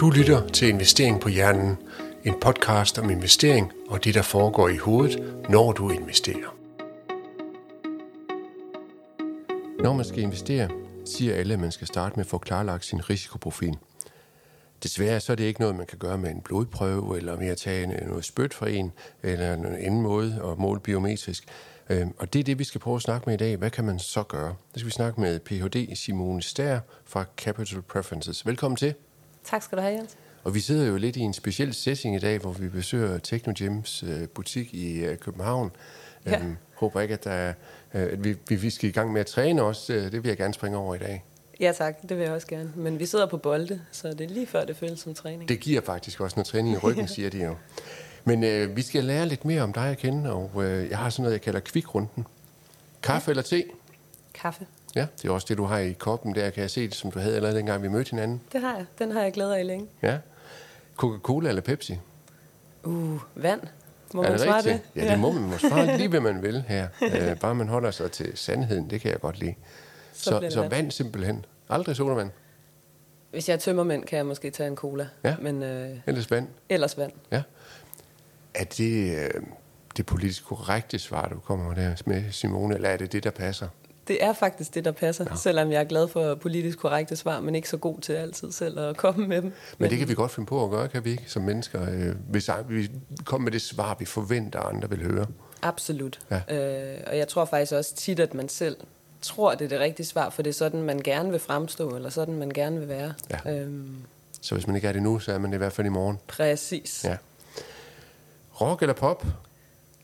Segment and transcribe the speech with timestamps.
[0.00, 1.76] Du lytter til Investering på Hjernen,
[2.24, 6.56] en podcast om investering og det, der foregår i hovedet, når du investerer.
[9.82, 10.68] Når man skal investere,
[11.04, 13.76] siger alle, at man skal starte med at få klarlagt sin risikoprofil.
[14.82, 17.56] Desværre så er det ikke noget, man kan gøre med en blodprøve, eller med at
[17.56, 21.44] tage noget spyt fra en, eller en anden måde at måle biometrisk.
[21.90, 23.56] Øhm, og det er det, vi skal prøve at snakke med i dag.
[23.56, 24.54] Hvad kan man så gøre?
[24.72, 25.96] Det skal vi snakke med Ph.D.
[25.96, 28.46] Simone Stær fra Capital Preferences.
[28.46, 28.94] Velkommen til.
[29.46, 30.16] Tak skal du have, Jens.
[30.44, 34.02] Og vi sidder jo lidt i en speciel setting i dag, hvor vi besøger Technogems
[34.02, 35.70] øh, butik i øh, København.
[36.26, 36.38] Ja.
[36.38, 37.54] Øhm, håber ikke, at, der, er,
[37.94, 39.92] øh, vi, vi skal i gang med at træne også.
[39.92, 41.24] Øh, det vil jeg gerne springe over i dag.
[41.60, 42.72] Ja tak, det vil jeg også gerne.
[42.76, 45.48] Men vi sidder på bolde, så det er lige før, det føles som træning.
[45.48, 47.56] Det giver faktisk også noget træning i ryggen, siger de jo.
[48.24, 51.10] Men øh, vi skal lære lidt mere om dig at kende, og øh, jeg har
[51.10, 52.26] sådan noget, jeg kalder kvikrunden.
[53.02, 53.30] Kaffe ja.
[53.30, 53.64] eller te?
[54.34, 54.66] Kaffe.
[54.96, 57.10] Ja, det er også det, du har i koppen der, kan jeg se det, som
[57.10, 58.40] du havde allerede dengang, vi mødte hinanden.
[58.52, 58.86] Det har jeg.
[58.98, 59.86] Den har jeg glædet af længe.
[60.02, 60.18] Ja.
[60.96, 61.98] Coca-Cola eller Pepsi?
[62.84, 63.60] Uh, vand.
[64.14, 64.82] Må er man svare rigtigt?
[64.94, 65.02] det?
[65.02, 66.88] Ja, det må man måske svare lige, hvad man vil her.
[67.02, 69.54] Øh, bare man holder sig til sandheden, det kan jeg godt lide.
[70.12, 70.70] Så Så, så vand.
[70.70, 71.44] vand simpelthen.
[71.68, 72.30] Aldrig sodavand.
[73.30, 75.08] Hvis jeg er tømmermænd, kan jeg måske tage en cola.
[75.24, 75.36] Ja.
[75.42, 76.48] Men øh, Ellers vand.
[76.68, 77.12] ellers vand.
[77.32, 77.42] Ja.
[78.54, 79.30] Er det øh,
[79.96, 83.68] det politisk korrekte svar, du kommer der med, Simone, eller er det det, der passer?
[84.08, 85.24] Det er faktisk det, der passer.
[85.30, 85.36] Ja.
[85.36, 88.78] Selvom jeg er glad for politisk korrekte svar, men ikke så god til altid selv
[88.78, 89.52] at komme med dem.
[89.78, 91.82] Men det kan vi godt finde på at gøre, kan vi ikke, som mennesker?
[91.90, 92.90] Øh, hvis vi
[93.24, 95.26] kommer med det svar, vi forventer, andre vil høre.
[95.62, 96.20] Absolut.
[96.30, 96.56] Ja.
[96.94, 98.76] Øh, og jeg tror faktisk også tit, at man selv
[99.22, 102.10] tror, det er det rigtige svar, for det er sådan, man gerne vil fremstå, eller
[102.10, 103.14] sådan, man gerne vil være.
[103.46, 103.52] Ja.
[103.52, 103.96] Øhm,
[104.40, 105.90] Så hvis man ikke er det nu, så er man det i hvert fald i
[105.90, 106.18] morgen.
[106.28, 107.04] præcis.
[107.04, 107.16] Ja.
[108.60, 109.24] Rock eller pop?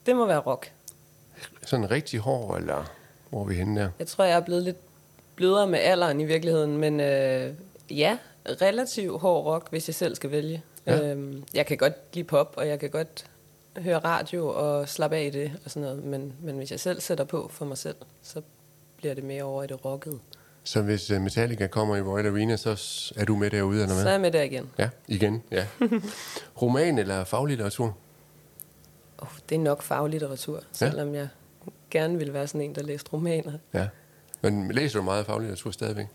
[0.06, 0.72] Det må være rock.
[1.66, 2.90] Sådan rigtig hård, eller
[3.32, 3.88] hvor er vi henne der?
[3.98, 4.76] Jeg tror, jeg er blevet lidt
[5.36, 7.54] blødere med alderen i virkeligheden, men øh,
[7.90, 10.62] ja, relativt hård rock, hvis jeg selv skal vælge.
[10.86, 11.10] Ja.
[11.10, 13.24] Øhm, jeg kan godt lide pop, og jeg kan godt
[13.78, 17.00] høre radio og slappe af i det og sådan noget, men, men hvis jeg selv
[17.00, 18.40] sætter på for mig selv, så
[18.96, 20.18] bliver det mere over i det rockede.
[20.64, 22.70] Så hvis øh, Metallica kommer i Royal Arena, så
[23.16, 24.12] er du med derude, eller Så er hvad?
[24.12, 24.70] jeg med der igen.
[24.78, 25.66] Ja, igen, ja.
[26.62, 27.96] Roman eller faglitteratur?
[29.18, 31.28] Oh, det er nok faglitteratur, selvom jeg
[31.92, 33.52] gerne ville være sådan en, der læste romaner.
[33.74, 33.88] Ja.
[34.40, 36.06] Men læser du meget faglitteratur stadigvæk?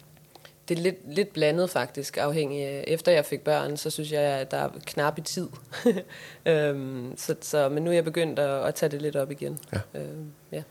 [0.70, 2.84] Det er lidt, lidt blandet faktisk, afhængig af.
[2.88, 5.48] Efter jeg fik børn, så synes jeg, at der er knap i tid.
[6.46, 9.60] øhm, så, så, men nu er jeg begyndt at, at tage det lidt op igen.
[9.74, 10.02] Ja.
[10.02, 10.64] Øhm, ja.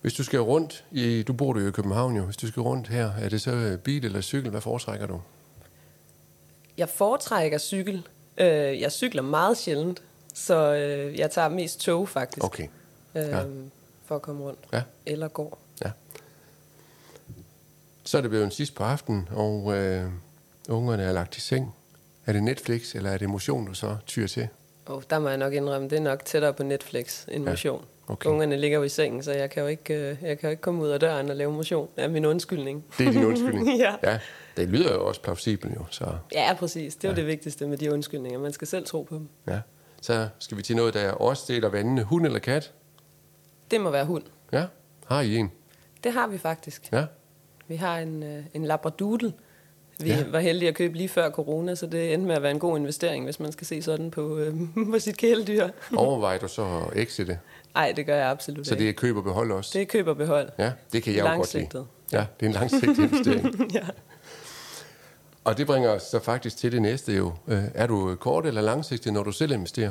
[0.00, 2.88] Hvis du skal rundt, i, du bor jo i København jo, hvis du skal rundt
[2.88, 4.50] her, er det så øh, bil eller cykel?
[4.50, 5.20] Hvad foretrækker du?
[6.78, 8.08] Jeg foretrækker cykel.
[8.38, 10.02] Øh, jeg cykler meget sjældent,
[10.34, 12.68] så øh, jeg tager mest tog faktisk, Okay,
[13.16, 13.42] øhm, ja.
[14.04, 14.58] for at komme rundt.
[14.72, 14.82] ja.
[15.06, 15.58] Eller går.
[15.84, 15.90] ja.
[18.04, 20.04] Så er det blevet en sidst på aftenen, og øh,
[20.68, 21.74] ungerne er lagt i seng.
[22.26, 24.48] Er det Netflix, eller er det motion, du så tyr til?
[24.86, 27.84] Oh, der må jeg nok indrømme, det er nok tættere på Netflix end Ja, motion.
[28.06, 28.30] okay.
[28.30, 30.60] Ungerne ligger jo i sengen, så jeg kan jo ikke, øh, jeg kan jo ikke
[30.60, 31.88] komme ud af døren og lave motion.
[31.96, 32.84] Det er min undskyldning.
[32.98, 33.78] Det er din undskyldning.
[33.78, 33.94] Ja.
[34.02, 34.18] ja.
[34.56, 36.96] Det lyder jo også plausibelt jo, så Ja, præcis.
[36.96, 37.16] Det er Ja.
[37.16, 38.38] det vigtigste med de undskyldninger.
[38.38, 39.28] Man skal selv tro på dem.
[39.48, 39.60] ja.
[40.02, 42.02] Så skal vi til noget, der er også deler vandene.
[42.02, 42.72] Hund eller kat?
[43.70, 44.22] Det må være hund.
[44.52, 44.64] Ja,
[45.06, 45.52] har I en?
[46.04, 46.88] Det har vi faktisk.
[46.92, 47.04] Ja,
[47.68, 49.32] Vi har en, øh, en labradoodle.
[50.00, 50.24] Vi Ja.
[50.30, 52.78] var heldige at købe lige før corona, så det endte med at være en god
[52.78, 54.54] investering, hvis man skal se sådan på, øh,
[54.92, 55.68] på sit kæledyr.
[55.96, 56.62] overvejer du så
[56.92, 57.38] at exite?
[57.74, 58.90] Nej, det gør jeg absolut Så det ikke.
[58.90, 59.70] er køb og behold også?
[59.74, 60.48] Det er køb og behold.
[60.58, 61.86] Ja, det kan jeg jo godt lide.
[62.12, 63.72] Ja, det er en langsigtet investering.
[63.74, 63.86] ja.
[65.44, 67.32] Og det bringer os så faktisk til det næste jo.
[67.48, 69.90] Øh, Er du kort eller langsigtet, når du selv investerer?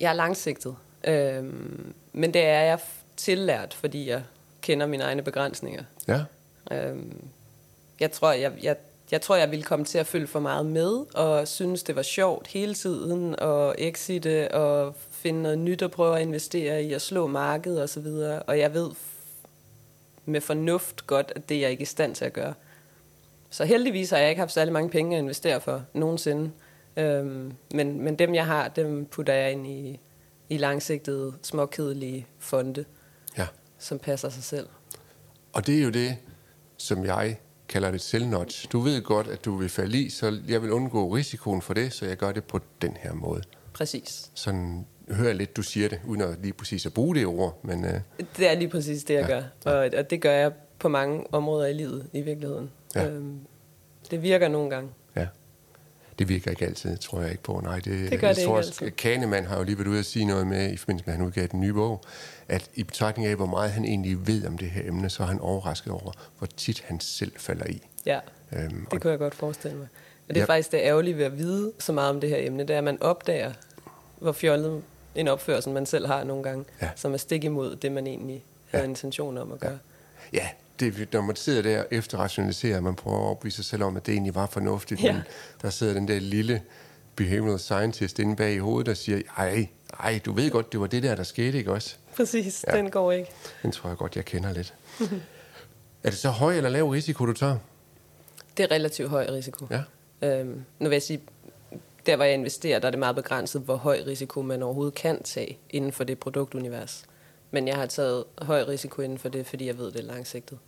[0.00, 0.74] Jeg er langsigtet.
[1.08, 2.78] Øhm, men det er jeg
[3.16, 4.22] tillært, fordi jeg
[4.60, 5.84] kender mine egne begrænsninger.
[6.08, 6.24] Ja,
[6.70, 7.24] Øhm,
[8.00, 8.76] jeg, tror, jeg, jeg,
[9.10, 12.02] jeg tror, jeg ville komme til at følge for meget med, og synes, det var
[12.02, 17.00] sjovt hele tiden at exite og finde noget nyt at prøve at investere i og
[17.00, 18.42] slå markedet og så videre.
[18.42, 18.90] Og jeg ved
[20.24, 22.54] med fornuft godt, at det er jeg ikke i stand til at gøre.
[23.50, 26.50] Så heldigvis har jeg ikke haft særlig mange penge at investere for nogensinde.
[26.96, 30.00] Øhm, men, men dem, jeg har, dem putter jeg ind i,
[30.52, 32.84] i langsigtede, småkedelige fonde,
[33.38, 33.46] ja.
[33.78, 34.68] som passer sig selv.
[35.52, 36.16] Og det er jo det,
[36.76, 37.36] som jeg
[37.68, 38.72] kalder det selvnotch.
[38.72, 41.92] Du ved godt, at du vil falde i, så jeg vil undgå risikoen for det,
[41.92, 43.42] så jeg gør det på den her måde.
[43.72, 44.30] Præcis.
[44.34, 47.60] Sådan hører jeg lidt, du siger det, uden at lige præcis at bruge det ord,
[47.64, 48.00] men øh,
[48.36, 49.72] Det er lige præcis det, jeg Ja, gør.
[49.78, 52.70] Og, og det gør jeg på mange områder i livet i virkeligheden.
[52.94, 53.08] Ja.
[53.08, 53.40] Øhm,
[54.10, 54.90] det virker nogle gange.
[56.18, 57.60] Det virker ikke altid, tror jeg ikke på.
[57.64, 58.90] Nej, det, det gør jeg det tror, ikke altid.
[58.90, 61.26] Kahneman har jo lige været ude at sige noget med, i forbindelse med, at han
[61.26, 62.00] udgav den nye bog,
[62.48, 65.26] at i betragtning af, hvor meget han egentlig ved om det her emne, så er
[65.26, 67.82] han overrasket over, hvor tit han selv falder i.
[68.06, 68.20] Ja,
[68.52, 69.88] øhm, det kunne jeg godt forestille mig.
[70.28, 70.46] Og det er ja.
[70.46, 72.84] faktisk det ærgerlige ved at vide så meget om det her emne, det er, at
[72.84, 73.52] man opdager,
[74.18, 74.82] hvor fjollet
[75.14, 76.90] en opførsel, man selv har nogle gange, ja.
[76.96, 78.88] som er stik imod det, man egentlig havde ja.
[78.88, 79.78] intention om at gøre.
[80.32, 80.48] Ja, ja
[80.80, 84.06] det, når man sidder der efter rationaliserer, man prøver at opvise sig selv om, at
[84.06, 85.12] det egentlig var fornuftigt, ja.
[85.12, 85.22] men
[85.62, 86.62] der sidder den der lille
[87.16, 89.68] behavioral scientist inde bag i hovedet, der siger, ej,
[90.00, 91.96] ej, du ved godt, det var det der, der skete, ikke også?
[92.16, 92.76] Præcis, ja.
[92.76, 93.30] den går ikke.
[93.62, 94.74] Den tror jeg godt, jeg kender lidt.
[96.04, 97.56] er det så høj eller lav risiko, du tager?
[98.56, 99.66] Det er relativt høj risiko.
[99.70, 99.82] Ja.
[100.22, 101.20] Øhm, nu vil jeg sige,
[102.06, 105.22] der hvor jeg investerer, der er det meget begrænset, hvor høj risiko man overhovedet kan
[105.22, 107.04] tage inden for det produktunivers.
[107.52, 110.58] Men jeg har taget høj risiko inden for det, fordi jeg ved, det er langsigtet.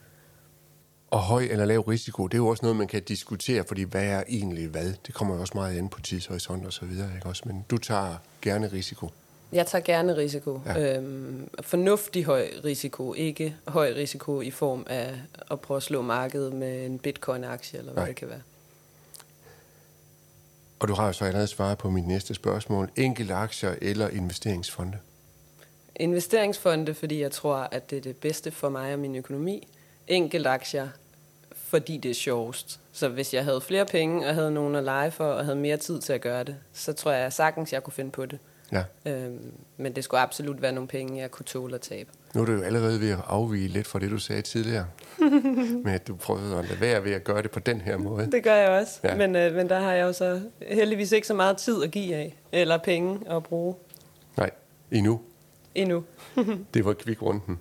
[1.11, 4.05] Og høj eller lav risiko, det er jo også noget, man kan diskutere, fordi hvad
[4.05, 4.95] er egentlig hvad?
[5.07, 7.43] Det kommer jo også meget ind på tidshorisont og så videre, ikke også?
[7.47, 9.11] Men du tager gerne risiko.
[9.53, 10.61] Jeg tager gerne risiko.
[10.67, 10.97] Ja.
[10.97, 15.15] Øhm, fornuftig høj risiko, ikke høj risiko i form af
[15.51, 18.09] at prøve at slå markedet med en bitcoin-aktie, eller hvad Nej.
[18.09, 18.43] det kan være.
[20.81, 22.91] Og du har jo så allerede svaret på mit næste spørgsmål.
[22.97, 24.99] Enkelte aktier eller investeringsfonde?
[25.97, 29.69] Investeringsfonde, fordi jeg tror, at det er det bedste for mig og min økonomi.
[30.07, 30.89] Enkelte aktier,
[31.55, 32.81] fordi det er sjovest.
[32.93, 35.77] Så hvis jeg havde flere penge og havde nogen at lege for og havde mere
[35.77, 38.39] tid til at gøre det, så tror jeg sagtens, jeg kunne finde på det.
[38.73, 38.83] Ja.
[39.07, 42.11] Øhm, men det skulle absolut være nogle penge, jeg kunne tåle at tabe.
[42.35, 44.87] Nu er du jo allerede ved at afvige lidt fra det, du sagde tidligere.
[45.85, 48.31] men at du prøvede at lade være ved at gøre det på den her måde.
[48.33, 49.01] Det gør jeg også.
[49.05, 49.15] Ja.
[49.15, 52.15] Men, øh, men der har jeg jo så heldigvis ikke så meget tid at give
[52.15, 52.37] af.
[52.53, 53.75] Eller penge at bruge.
[54.37, 54.51] Nej,
[54.91, 55.21] endnu.
[55.75, 56.05] Endnu.
[56.75, 57.61] det var kvikrunden.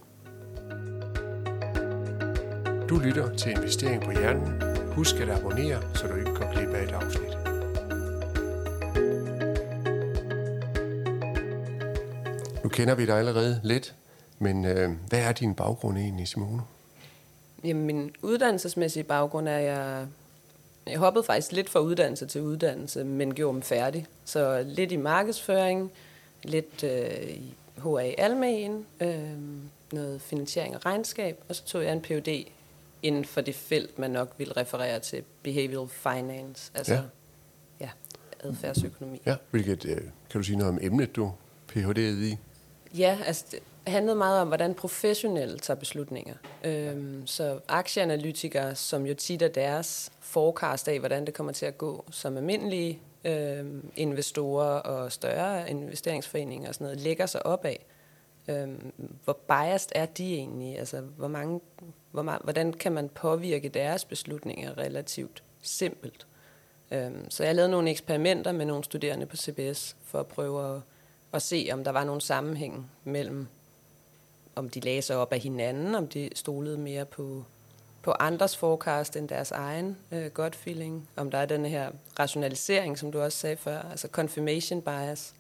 [2.89, 4.61] Du lytter til Investering på Hjernen.
[4.95, 7.33] Husk at abonnere, så du ikke går glip af et afsnit.
[12.63, 13.95] Nu kender vi dig allerede lidt,
[14.39, 16.61] men øh, hvad er din baggrund egentlig, Simone?
[17.63, 20.07] Jamen, min uddannelsesmæssige baggrund er, jeg,
[20.87, 24.07] jeg hoppede faktisk lidt fra uddannelse til uddannelse, men gjorde dem færdig.
[24.25, 25.91] Så lidt i markedsføring,
[26.43, 29.31] lidt øh, i HA Almen, øh,
[29.91, 32.47] noget finansiering og regnskab, og så tog jeg en PhD
[33.03, 37.01] inden for det felt, man nok vil referere til behavioral finance, altså ja,
[37.79, 37.89] ja
[38.39, 39.21] adfærdsøkonomi.
[39.25, 39.97] Ja, hvilket, øh,
[40.29, 41.31] kan du sige noget om emnet, du
[41.71, 42.37] PhD'ede i?
[42.97, 46.35] Ja, altså det handlede meget om, hvordan professionelle tager beslutninger.
[46.63, 51.77] Øhm, så aktieanalytikere, som jo tit er deres forecast af, hvordan det kommer til at
[51.77, 53.65] gå, som almindelige øh,
[53.95, 57.85] investorer og større investeringsforeninger og sådan noget, lægger sig op af.
[58.47, 58.67] Øh,
[59.23, 60.79] hvor biased er de egentlig?
[60.79, 61.61] Altså, hvor mange,
[62.11, 66.27] hvor man, hvordan kan man påvirke deres beslutninger relativt simpelt?
[66.91, 70.81] Øh, så jeg lavede nogle eksperimenter med nogle studerende på CBS for at prøve at
[71.33, 73.47] at se, om der var nogen sammenhæng mellem,
[74.55, 77.43] om de lagde sig op af hinanden, om de stolede mere på,
[78.03, 82.99] på andres forecast end deres egen øh, gut feeling, om der er den her rationalisering,
[82.99, 85.33] som du også sagde før, altså confirmation bias.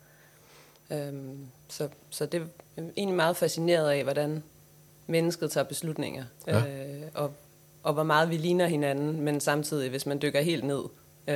[0.91, 2.41] Øhm, så, så det
[2.77, 4.43] er egentlig meget fascineret af, hvordan
[5.07, 6.59] mennesket tager beslutninger, ja.
[6.59, 7.33] øh, og,
[7.83, 10.83] og hvor meget vi ligner hinanden, men samtidig, hvis man dykker helt ned,
[11.27, 11.35] øh,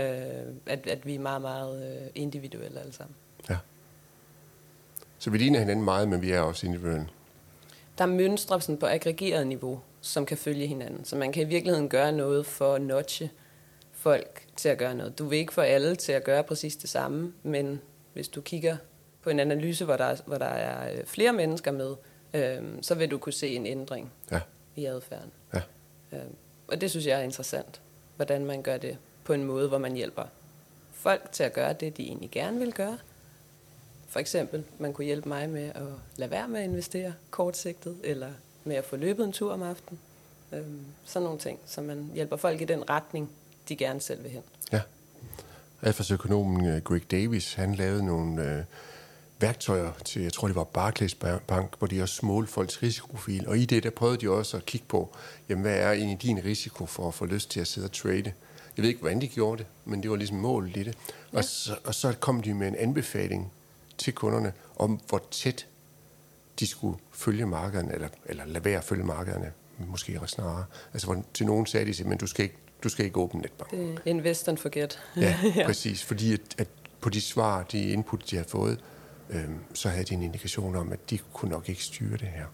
[0.66, 3.16] at, at vi er meget, meget øh, individuelle alle sammen.
[3.50, 3.58] Ja.
[5.20, 7.08] Så vi ligner hinanden meget, men vi er også individuelle.
[7.98, 11.06] Der er mønstre sådan på aggregeret niveau, som kan følge hinanden.
[11.06, 13.30] Så man kan i virkeligheden gøre noget for at notche
[13.92, 15.20] folk til at gøre noget.
[15.20, 17.82] Du vil ikke få alle til at gøre præcis det samme, men
[18.14, 18.78] hvis du kigger
[19.22, 21.96] på en analyse, hvor der, hvor der er øh, flere mennesker med,
[22.34, 24.40] øh, så vil du kunne se en ændring ja.
[24.76, 25.32] i adfærden.
[25.54, 25.62] Ja.
[26.12, 26.24] Øh,
[26.68, 27.82] og det synes jeg er interessant,
[28.16, 30.24] hvordan man gør det på en måde, hvor man hjælper
[30.92, 32.98] folk til at gøre det, de egentlig gerne vil gøre,
[34.08, 35.84] for eksempel, man kunne hjælpe mig med at
[36.16, 38.32] lade være med at investere kortsigtet, eller
[38.68, 40.00] med at få løbet en tur om aftenen.
[40.54, 43.30] Øhm, sådan nogle ting, så man hjælper folk i den retning,
[43.70, 44.42] de gerne selv vil hen.
[44.72, 44.82] Ja.
[45.82, 48.64] Adfærdsøkonomen øh, Greg Davis, han lavede nogle øh,
[49.40, 51.16] værktøjer til, jeg tror det var Barclays
[51.48, 53.48] Bank, hvor de også målte folks risikoprofil.
[53.48, 55.16] Og i det, der prøvede de også at kigge på,
[55.50, 58.34] jamen, hvad er egentlig din risiko for at få lyst til at sidde og trade?
[58.78, 60.98] Jeg ved ikke, hvordan de gjorde det, men det var ligesom målet i det.
[61.34, 61.38] Ja.
[61.38, 63.52] Og, så, og så kom de med en anbefaling
[63.98, 65.68] til kunderne om, hvor tæt
[66.60, 70.66] de skulle følge markederne, eller, eller lade være at følge markederne, måske snarere.
[70.94, 73.72] Altså, hvor, til nogen sagde de men du skal ikke, du skal ikke åbne netbank.
[73.72, 75.00] Det invest and forget.
[75.18, 76.04] ja, præcis.
[76.04, 76.68] Fordi at, at
[77.02, 78.80] på de svar, de input, de havde fået,
[79.30, 82.46] øhm, så havde de en indikation om, at de kunne nok ikke styre det her.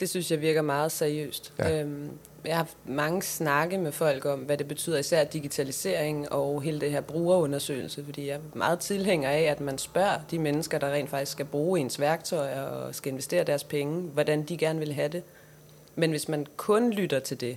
[0.00, 1.52] Det synes jeg virker meget seriøst.
[1.58, 1.82] Ja.
[1.82, 2.10] Øhm,
[2.44, 6.80] jeg har haft mange snakke med folk om, hvad det betyder, især digitalisering og hele
[6.80, 10.92] det her brugerundersøgelse, fordi jeg er meget tilhænger af, at man spørger de mennesker, der
[10.92, 14.92] rent faktisk skal bruge ens værktøjer og skal investere deres penge, hvordan de gerne vil
[14.92, 15.22] have det.
[15.94, 17.56] Men hvis man kun lytter til det,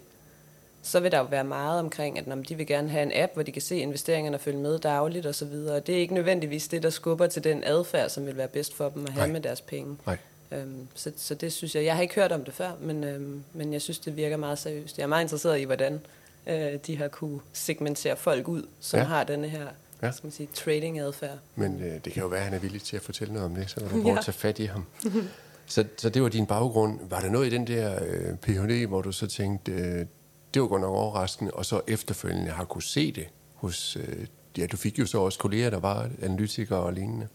[0.81, 3.33] så vil der jo være meget omkring, at når de vil gerne have en app,
[3.33, 5.53] hvor de kan se investeringerne og følge med dagligt osv.
[5.53, 8.73] Og det er ikke nødvendigvis det, der skubber til den adfærd, som vil være bedst
[8.73, 9.33] for dem at have Nej.
[9.33, 9.97] med deres penge.
[10.05, 10.17] Nej.
[10.51, 13.43] Øhm, så, så det synes jeg, jeg har ikke hørt om det før, men, øhm,
[13.53, 14.97] men jeg synes, det virker meget seriøst.
[14.97, 15.99] Jeg er meget interesseret i, hvordan
[16.47, 19.05] øh, de har kunne segmentere folk ud, som ja.
[19.05, 19.67] har denne her
[20.01, 20.11] ja.
[20.11, 21.37] skal man sige, trading-adfærd.
[21.55, 23.55] Men øh, det kan jo være, at han er villig til at fortælle noget om
[23.55, 24.17] det, så kan du prøve ja.
[24.17, 24.85] at tage fat i ham.
[25.65, 26.99] så, så det var din baggrund.
[27.09, 30.05] Var der noget i den der øh, Ph.D., hvor du så tænkte, øh,
[30.53, 33.95] det var godt nok overraskende, og så efterfølgende har kunne se det hos...
[33.95, 34.27] Øh,
[34.57, 37.27] ja, du fik jo så også kolleger, der var analytikere og lignende.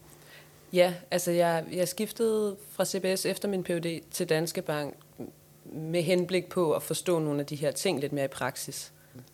[0.73, 4.01] Ja, altså jeg, jeg skiftede fra CBS efter min Ph.D.
[4.11, 4.95] til Danske Bank
[5.65, 8.93] med henblik på at forstå nogle af de her ting lidt mere i praksis.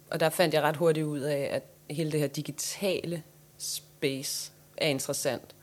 [0.09, 1.63] Og der fandt jeg ret hurtigt ud af, at
[1.95, 3.23] hele det her digitale
[3.57, 5.55] space er interessant.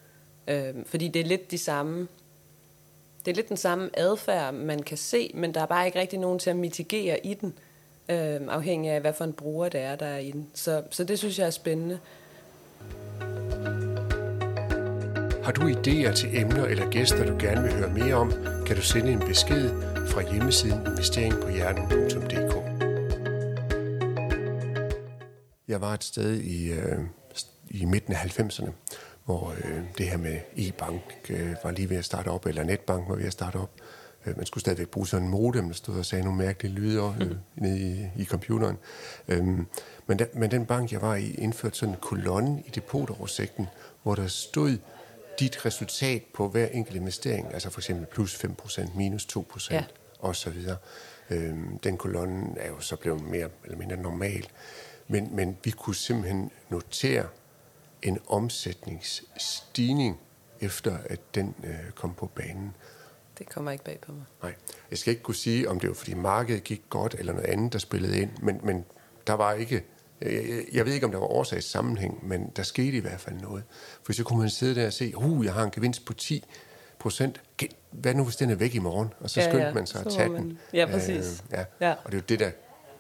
[0.48, 2.08] Øh, fordi det er lidt de samme
[3.24, 6.18] det er lidt den samme adfærd, man kan se, men der er bare ikke rigtig
[6.18, 7.54] nogen til at mitigere i den,
[8.08, 10.50] øh, afhængig af, hvad for en bruger det er, der er i den.
[10.54, 11.98] Så, så det synes jeg er spændende.
[15.50, 18.32] Har du idéer til emner eller gæster, du gerne vil høre mere om,
[18.66, 19.70] kan du sende en besked
[20.08, 22.54] fra hjemmesiden investeringpohjernen.dk.
[25.68, 26.98] Jeg var et sted i, øh,
[27.70, 28.70] i midten af 90'erne,
[29.24, 33.08] hvor øh, det her med e-bank øh, var lige ved at starte op, eller netbank
[33.08, 33.70] var ved at starte op.
[34.26, 37.14] Øh, man skulle stadigvæk bruge sådan en modem, der stod og sagde nogle mærkelige lyde
[37.20, 37.36] øh, mm.
[37.56, 38.78] nede i, i computeren.
[39.28, 39.46] Øh,
[40.06, 43.66] men, da, men den bank, jeg var i, indførte sådan en kolonne i depotoversigten,
[44.02, 44.76] hvor der stod
[45.38, 49.84] dit resultat på hver enkelt investering, altså for eksempel plus 5%, minus 2% ja.
[50.20, 50.66] osv.
[51.30, 54.48] Øhm, den kolonne er jo så blevet mere eller mindre normal.
[55.08, 57.26] Men, men vi kunne simpelthen notere
[58.02, 60.20] en omsætningsstigning
[60.60, 62.74] efter at den øh, kom på banen.
[63.38, 64.24] Det kommer ikke bag på mig.
[64.42, 64.54] Nej.
[64.90, 67.72] Jeg skal ikke kunne sige, om det var fordi markedet gik godt eller noget andet,
[67.72, 68.84] der spillede ind, men, men
[69.26, 69.84] der var ikke
[70.72, 73.62] jeg ved ikke, om der var årsagssammenhæng, men der skete i hvert fald noget.
[74.02, 76.44] For så kunne man sidde der og se, uh, jeg har en gevinst på 10
[76.98, 77.40] procent.
[77.90, 79.12] Hvad nu, hvis den er væk i morgen?
[79.20, 79.74] Og så ja, skyndte ja.
[79.74, 80.42] man sig at tage man...
[80.42, 80.58] den.
[80.72, 81.42] Ja, præcis.
[81.52, 81.88] Øh, ja.
[81.88, 81.94] ja.
[82.04, 82.50] Og det er jo det, der,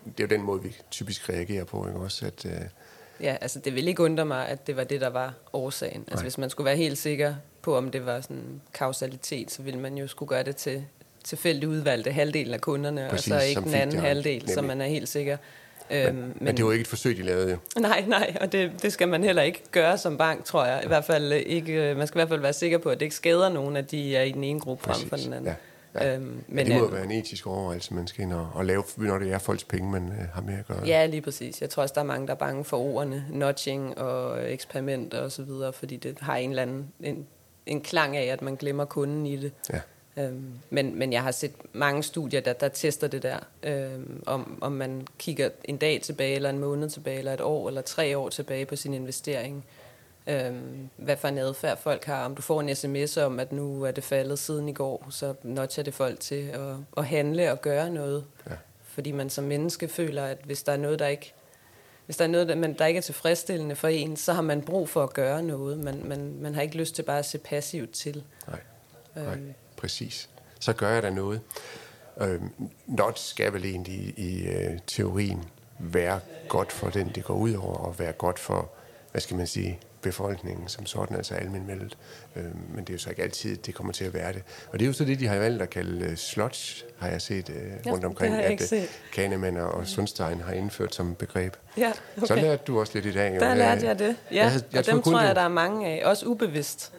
[0.04, 2.26] det er jo den måde, vi typisk reagerer på, ikke også?
[2.26, 2.52] At, øh...
[3.20, 6.00] Ja, altså det vil ikke undre mig, at det var det, der var årsagen.
[6.00, 6.22] Altså Nej.
[6.22, 9.98] hvis man skulle være helt sikker på, om det var sådan kausalitet, så ville man
[9.98, 10.84] jo skulle gøre det til
[11.24, 14.54] tilfældigt udvalgte halvdelen af kunderne, Præcis, og så ikke den anden halvdel, nemlig.
[14.54, 15.36] så man er helt sikker.
[15.90, 17.80] Øhm, men, men det var ikke et forsøg, de lavede jo.
[17.80, 20.80] Nej, nej, og det, det skal man heller ikke gøre som bank, tror jeg.
[20.84, 23.06] I hvert fald ikke, øh, man skal i hvert fald være sikker på, at det
[23.06, 25.02] ikke skader nogen, at de er i den ene gruppe Præcis.
[25.02, 25.46] frem for den anden.
[25.46, 25.54] Ja.
[25.94, 26.14] Ja.
[26.14, 28.82] Øhm, men, det må øh, være en etisk overvejelse, man skal ind og, og lave,
[28.96, 30.86] når det er folks penge, man øh, har med at gøre.
[30.86, 31.60] Ja, lige præcis.
[31.60, 35.32] Jeg tror også, der er mange, der er bange for ordene, notching og eksperimenter og
[35.32, 37.26] så videre, fordi det har en eller anden en,
[37.66, 39.52] en klang af, at man glemmer kunden i det.
[39.72, 39.80] Ja.
[40.16, 44.58] Øhm, men, men jeg har set mange studier, der, der tester det der, øhm, om,
[44.60, 48.18] om man kigger en dag tilbage, eller en måned tilbage, eller et år, eller tre
[48.18, 49.64] år tilbage på sin investering.
[50.26, 52.24] Øhm, hvad for en adfærd folk har.
[52.24, 55.34] Om du får en sms om, at nu er det faldet siden i går, så
[55.42, 58.24] notcher det folk til at, at handle og gøre noget.
[58.50, 58.54] Ja.
[58.84, 61.34] Fordi man som menneske føler, at hvis der er noget, der ikke
[62.10, 64.62] hvis der er noget, der, man, der ikke er tilfredsstillende for en, så har man
[64.62, 65.78] brug for at gøre noget.
[65.78, 68.24] Man, man, man har ikke lyst til bare at se passivt til.
[68.46, 68.60] Nej.
[69.16, 69.34] Nej.
[69.34, 70.28] Øhm, præcis.
[70.60, 71.40] Så gør jeg da noget.
[72.20, 72.40] Øh,
[72.86, 75.44] not skal vel egentlig i, i øh, teorien
[75.78, 78.70] være godt for den, det går ud over, og være godt for,
[79.12, 81.98] hvad skal man sige, befolkningen som sådan, altså almindeligt.
[82.36, 82.44] Øh,
[82.74, 84.42] men det er jo så ikke altid, det kommer til at være det.
[84.72, 87.22] Og det er jo så det, de har valgt at kalde uh, sludge, har jeg
[87.22, 88.78] set uh, rundt omkring, ja, at uh,
[89.12, 91.56] Kahneman og Sundstein har indført som begreb.
[91.76, 92.26] Ja, okay.
[92.26, 93.34] Så lærte du også lidt i dag.
[93.34, 93.40] Jo.
[93.40, 94.36] Der lærte jeg det, ja.
[94.36, 96.92] Jeg, jeg og dem tror jeg, der er mange af, også ubevidst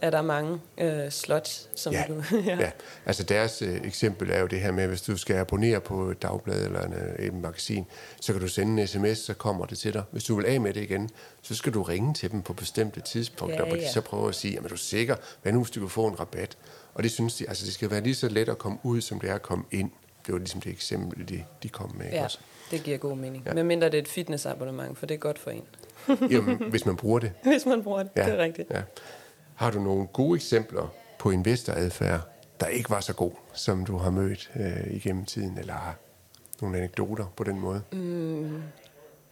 [0.00, 2.04] er der mange øh, slots, som ja.
[2.08, 2.22] du...
[2.46, 2.56] ja.
[2.60, 2.70] ja,
[3.06, 6.22] altså deres øh, eksempel er jo det her med, hvis du skal abonnere på et
[6.22, 7.86] dagblad eller en, øh, et magasin,
[8.20, 10.02] så kan du sende en sms, så kommer det til dig.
[10.10, 11.10] Hvis du vil af med det igen,
[11.42, 13.80] så skal du ringe til dem på bestemte tidspunkter, ja, ja.
[13.80, 16.20] de så prøver at sige, er du sikker, hvad nu hvis du kan få en
[16.20, 16.56] rabat?
[16.94, 19.20] Og det synes de, altså det skal være lige så let at komme ud, som
[19.20, 19.90] det er at komme ind.
[20.26, 22.06] Det var ligesom det eksempel, de, de kom med.
[22.12, 22.38] Ja, også.
[22.70, 23.42] det giver god mening.
[23.46, 23.54] Ja.
[23.54, 25.62] Men mindre det er et fitnessabonnement, for det er godt for en.
[26.30, 27.32] Jamen, hvis man bruger det.
[27.52, 28.26] Hvis man bruger det, ja.
[28.26, 28.70] det er rigtigt.
[28.70, 28.82] Ja.
[29.56, 32.20] Har du nogle gode eksempler på investoradfærd,
[32.60, 35.94] der ikke var så god, som du har mødt øh, igennem tiden, eller har
[36.60, 37.82] nogle anekdoter på den måde?
[37.92, 38.62] Mm,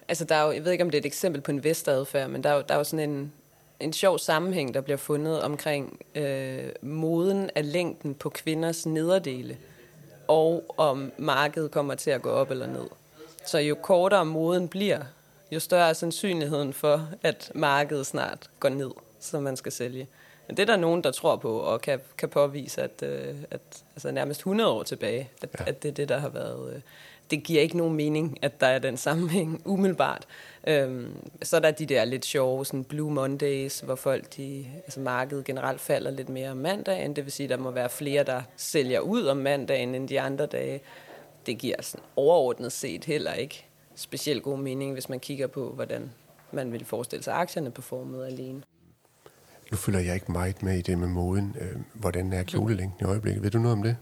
[0.09, 2.45] altså, der er jo, jeg ved ikke, om det er et eksempel på investoradfærd, men
[2.45, 3.33] der er jo, der er jo sådan en,
[3.81, 9.57] en sjov sammenhæng, der bliver fundet omkring øh, moden af længden på kvinders nederdele.
[10.28, 12.87] og om markedet kommer til at gå op eller ned.
[13.47, 15.00] Så jo kortere moden bliver,
[15.50, 18.90] jo større er sandsynligheden for, at markedet snart går ned,
[19.25, 20.09] så man skal sælge.
[20.47, 23.85] Men det er der nogen, der tror på og kan, kan påvise, at, øh, at
[23.95, 25.64] altså nærmest 100 år tilbage, at, ja.
[25.66, 26.75] at det er det, der har været...
[26.75, 26.81] Øh,
[27.31, 30.26] det giver ikke nogen mening, at der er den sammenhæng umiddelbart.
[30.66, 35.00] Øhm, så er der de der lidt sjove sådan Blue Mondays, hvor folk, de, altså
[35.00, 37.16] markedet generelt falder lidt mere om mandagen.
[37.16, 40.21] Det vil sige, at der må være flere, der sælger ud om mandagen end de
[40.21, 40.81] andre dage.
[41.47, 43.64] Det giver sådan overordnet set heller ikke
[43.95, 46.12] specielt god mening, hvis man kigger på, hvordan
[46.52, 48.62] man vil forestille sig aktierne performet alene.
[49.71, 51.56] Nu følger jeg ikke meget med i det med moden.
[51.61, 53.42] Øh, hvordan er kjolelængden i øjeblikket?
[53.42, 53.97] Ved du noget om det?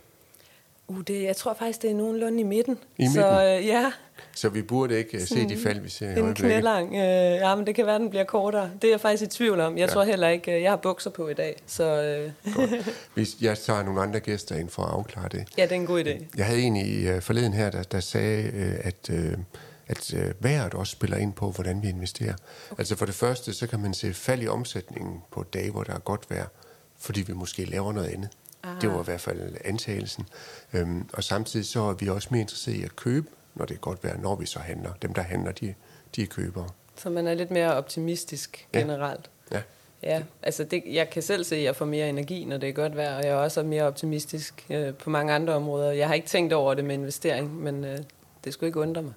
[0.89, 2.79] Uh, det, jeg tror faktisk, det er nogenlunde i midten.
[2.99, 3.15] I midten?
[3.15, 3.93] Så, øh, ja.
[4.35, 6.37] Så vi burde ikke uh, se de fald, vi ser i øjeblikket?
[6.37, 6.95] knælang.
[6.95, 8.71] Øh, ja, men det kan være, den bliver kortere.
[8.83, 9.79] Det er jeg faktisk i tvivl om.
[9.79, 9.93] Jeg ja.
[9.93, 11.57] tror heller ikke, øh, jeg har bukser på i dag.
[11.67, 12.71] Så øh, Godt.
[13.15, 15.45] Hvis jeg tager nogle andre gæster ind for at afklare det.
[15.59, 16.25] ja, det er en god idé.
[16.37, 19.39] Jeg havde en i uh, forleden her, der, der sagde, uh, at, uh,
[19.93, 22.35] at uh, vejret også spiller ind på, hvordan vi investerer.
[22.71, 22.81] Okay.
[22.81, 25.93] Altså for det første, så kan man se fald i omsætningen på dage, hvor der
[25.95, 26.47] er godt vejr,
[26.99, 28.29] fordi vi måske laver noget andet.
[28.63, 28.81] Ah.
[28.81, 30.27] Det var i hvert fald antagelsen.
[30.73, 33.79] Øhm, og samtidig så er vi også mere interesseret i at købe, når det er
[33.79, 34.93] godt vejr, når vi så handler.
[35.03, 35.75] Dem, der handler, de,
[36.17, 36.69] de er købere.
[36.97, 38.79] Så man er lidt mere optimistisk Ja.
[38.79, 39.31] generelt.
[39.53, 39.61] Ja.
[40.03, 42.73] Ja, altså det, jeg kan selv se, at jeg får mere energi, når det er
[42.73, 45.91] godt vejr, og jeg er også mere optimistisk øh, på mange andre områder.
[45.93, 47.99] Jeg har ikke tænkt over det med investering, men øh,
[48.45, 49.13] det skulle ikke undre mig.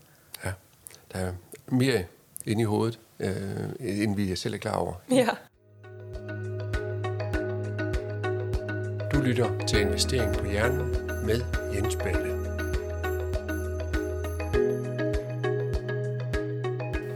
[1.16, 1.34] Der er
[1.68, 2.04] mere
[2.46, 4.94] inde i hovedet, øh, end vi selv er klar over.
[5.12, 5.28] Ja.
[9.14, 10.92] Du lytter til Investering på Hjernen
[11.26, 11.42] med
[11.74, 12.36] Jens Balle.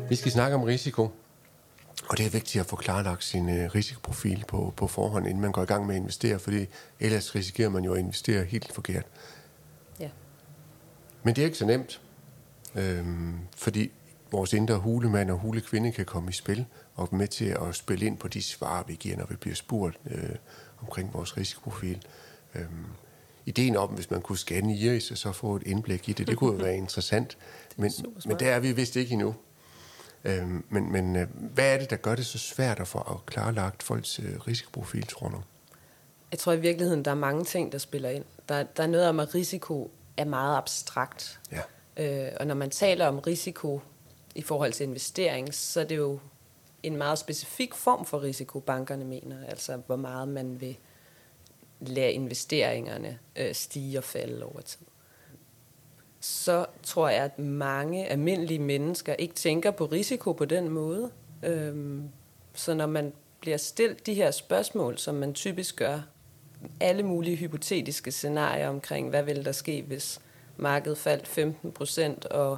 [0.10, 1.02] Vi skal snakke om risiko,
[2.10, 5.52] og det er vigtigt at få klarlagt sin øh, risikoprofil på, på forhånd, inden man
[5.52, 6.66] går i gang med at investere, fordi
[7.00, 9.06] ellers risikerer man jo at investere helt forkert.
[10.00, 10.10] ja.
[11.24, 12.02] Men det er ikke så nemt,
[12.76, 13.92] øhm, fordi
[14.32, 18.06] vores indre hulemand og hulekvinde kan komme i spil og være med til at spille
[18.06, 20.36] ind på de svar, vi giver, når vi bliver spurgt øh,
[20.82, 22.02] omkring vores risikoprofil.
[22.56, 22.86] Øhm,
[23.46, 26.38] ideen om, hvis man kunne scanne iris og så få et indblik i det, det
[26.38, 27.38] kunne jo være interessant,
[27.78, 27.92] men,
[28.26, 29.36] men der er vi vist ikke endnu.
[30.24, 33.26] Øhm, men men øh, hvad er det, der gør det så svært at få at
[33.26, 35.42] klarlagt folks øh, risikoprofil, tror du?
[36.32, 38.24] Jeg tror i virkeligheden, der er mange ting, der spiller ind.
[38.50, 41.40] Der, der er noget om, at risiko er meget abstrakt.
[41.52, 41.62] Ja.
[42.00, 43.82] Øh, og når man taler om risiko
[44.36, 46.20] i forhold til investering, så er det jo
[46.84, 49.48] en meget specifik form for risiko, bankerne mener.
[49.48, 50.78] Altså, hvor meget man vil
[51.80, 54.86] lade investeringerne øh, stige og falde over tid.
[56.20, 61.12] Så tror jeg, at mange almindelige mennesker ikke tænker på risiko på den måde.
[61.44, 62.10] Øhm,
[62.54, 66.02] så når man bliver stillet de her spørgsmål, som man typisk gør,
[66.80, 70.22] alle mulige hypotetiske scenarier omkring, hvad vil der ske, hvis
[70.60, 72.58] markedet faldt 15 procent, og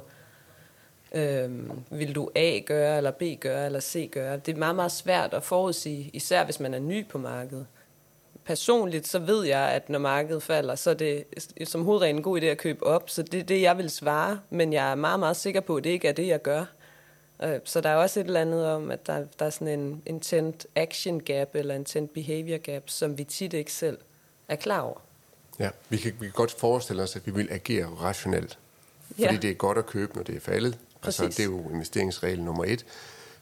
[1.14, 4.36] øhm, vil du A gøre, eller B gøre, eller C gøre.
[4.36, 7.66] Det er meget, meget svært at forudsige, især hvis man er ny på markedet.
[8.44, 11.24] Personligt så ved jeg, at når markedet falder, så er det
[11.64, 14.40] som hovedregel en god idé at købe op, så det er det, jeg vil svare,
[14.50, 16.64] men jeg er meget, meget sikker på, at det ikke er det, jeg gør.
[17.42, 20.02] Øh, så der er også et eller andet om, at der, der er sådan en
[20.06, 23.98] intent action gap, eller intent behavior gap, som vi tit ikke selv
[24.48, 25.00] er klar over.
[25.58, 28.58] Ja, vi kan, vi kan godt forestille os, at vi vil agere rationelt.
[29.08, 29.36] Fordi Ja.
[29.42, 30.78] det er godt at købe, når det er faldet.
[31.02, 31.36] Altså, Præcis.
[31.36, 32.86] det er jo investeringsregel nummer et.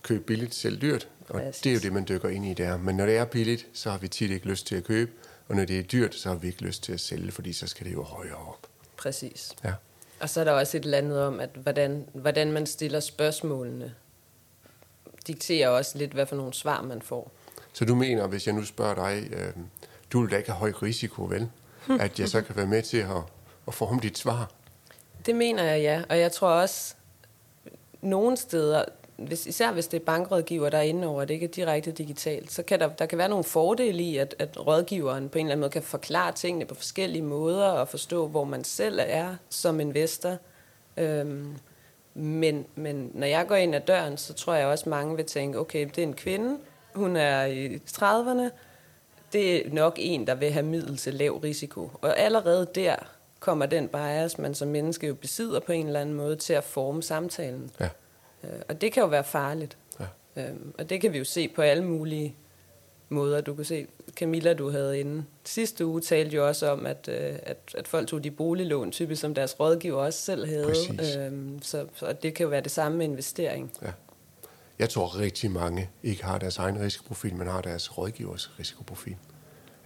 [0.02, 1.08] Køb billigt, sælg dyrt.
[1.28, 1.60] Og Præcis.
[1.62, 2.76] det er jo det, man dykker ind i der.
[2.78, 5.10] Men når det er billigt, så har vi tit ikke lyst til at købe.
[5.48, 7.66] Og når det er dyrt, så har vi ikke lyst til at sælge, fordi så
[7.66, 8.66] skal det jo højere op.
[8.96, 9.52] Præcis.
[9.64, 9.72] Ja.
[10.20, 13.94] Og så er der også et eller andet om, at hvordan, hvordan man stiller spørgsmålene,
[15.26, 17.32] dikterer også lidt, hvad for nogle svar man får.
[17.72, 19.52] Så du mener, hvis jeg nu spørger dig, øh,
[20.12, 21.48] du vil da ikke have høj risiko, vel?
[22.00, 23.22] At jeg så kan være med til at,
[23.68, 24.50] at forme dit svar?
[25.26, 26.02] Det mener jeg, ja.
[26.08, 26.94] Og jeg tror også,
[28.00, 28.84] nogle steder,
[29.16, 32.52] hvis, især hvis det er bankrådgiver, der er inde over, det ikke er direkte digitalt,
[32.52, 35.52] så kan der, der kan være nogle fordele i, at, at rådgiveren på en eller
[35.52, 39.80] anden måde kan forklare tingene på forskellige måder, og forstå, hvor man selv er som
[39.80, 40.36] investor.
[40.96, 41.56] Øhm,
[42.14, 45.58] men, men når jeg går ind ad døren, så tror jeg også, mange vil tænke,
[45.58, 46.58] okay, det er en kvinde,
[46.94, 48.50] hun er i 30'erne,
[49.32, 51.90] det er nok en, der vil have middel til lav risiko.
[52.02, 52.96] Og allerede der
[53.40, 56.64] kommer den bias, man som menneske jo besidder på en eller anden måde, til at
[56.64, 57.70] forme samtalen.
[57.80, 57.88] Ja.
[58.44, 59.76] Øh, Og det kan jo være farligt.
[60.00, 60.04] Ja.
[60.42, 62.34] Øhm, Og det kan vi jo se på alle mulige
[63.08, 63.40] måder.
[63.40, 67.38] Du kan se, Camilla, du havde inde sidste uge, talte jo også om, at, øh,
[67.42, 70.64] at, at folk tog de boliglån, typisk som deres rådgiver også selv havde.
[70.64, 71.16] Præcis.
[71.16, 73.72] Øhm, Så, så det kan jo være det samme med investering.
[73.82, 73.86] Ja.
[74.80, 79.16] Jeg tror rigtig mange ikke har deres egen risikoprofil, men har deres rådgivers risikoprofil.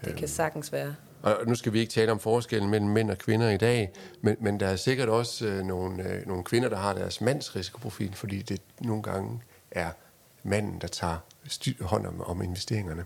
[0.05, 0.95] Det kan sagtens være.
[1.23, 4.37] Og nu skal vi ikke tale om forskellen mellem mænd og kvinder i dag, men,
[4.41, 8.15] men der er sikkert også øh, nogle, øh, nogle kvinder, der har deres mands risikoprofil,
[8.15, 9.91] fordi det nogle gange er
[10.43, 11.17] manden, der tager
[11.49, 13.05] styr, hånd om, om investeringerne.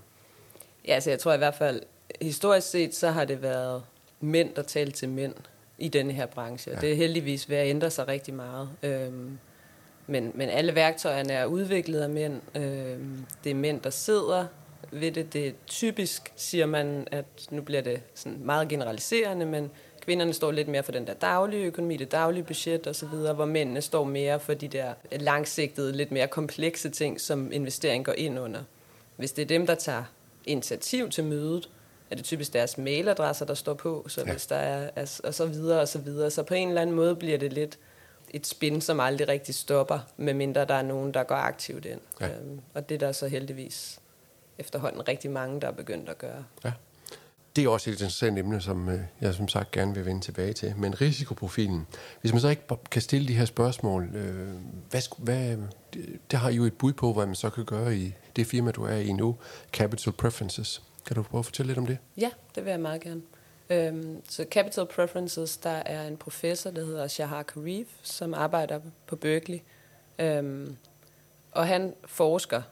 [0.87, 1.83] Ja, altså jeg tror i hvert fald,
[2.21, 3.83] historisk set, så har det været
[4.21, 5.35] mænd, der talte til mænd
[5.79, 6.73] i denne her branche.
[6.73, 6.81] Ja.
[6.81, 8.69] Det er heldigvis ved at ændre sig rigtig meget.
[8.83, 9.39] Øhm,
[10.09, 12.41] men, men alle værktøjerne er udviklet af mænd.
[12.55, 14.47] Øhm, det er mænd, der sidder
[14.91, 15.33] ved det.
[15.33, 20.51] Det er typisk, siger man, at nu bliver det sådan meget generaliserende, men kvinderne står
[20.51, 24.41] lidt mere for den der daglige økonomi, det daglige budget osv., hvor mændene står mere
[24.41, 28.61] for de der langsigtede, lidt mere komplekse ting, som investering går ind under.
[29.17, 30.05] Hvis det er dem, der tager
[30.47, 31.69] initiativ til mødet,
[32.11, 34.33] er det typisk deres mailadresser, der står på, så ja.
[34.33, 36.31] hvis der er, og så videre og så videre.
[36.31, 37.79] Så på en eller anden måde bliver det lidt
[38.31, 42.01] et spin, som aldrig rigtig stopper, medmindre der er nogen, der går aktivt ind.
[42.21, 42.29] Ja.
[42.29, 44.01] Øhm, og det er der så heldigvis
[44.59, 46.45] efterhånden rigtig mange, der er begyndt at gøre.
[46.65, 46.73] Ja.
[47.57, 50.53] Det er også et interessant emne, som øh, jeg som sagt gerne vil vende tilbage
[50.53, 50.75] til.
[50.77, 51.87] Men risikoprofilen,
[52.21, 54.49] hvis man så ikke kan stille de her spørgsmål, øh,
[54.91, 55.57] hvad, hvad,
[56.31, 58.85] det har jo et bud på, hvad man så kan gøre i det firma, du
[58.85, 59.37] er i nu,
[59.73, 60.83] Capital Preferences.
[61.07, 61.99] Kan du prøve at fortælle lidt om det?
[62.17, 63.21] Ja, det vil jeg meget gerne.
[63.71, 69.17] Øhm, så Capital Preferences, der er en professor, der hedder Shahar Karif, som arbejder på
[69.17, 69.59] Berkeley.
[70.19, 70.77] Øhm,
[71.53, 72.63] og han forsker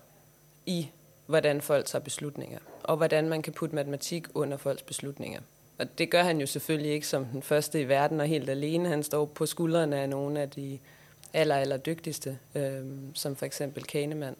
[0.66, 0.90] i,
[1.26, 5.40] hvordan folk tager beslutninger, og hvordan man kan putte matematik under folks beslutninger.
[5.78, 8.88] Og det gør han jo selvfølgelig ikke som den første i verden og helt alene.
[8.88, 10.78] Han står på skuldrene af nogle af de
[11.32, 14.36] aller, aller dygtigste, øhm, som for eksempel Kahneman.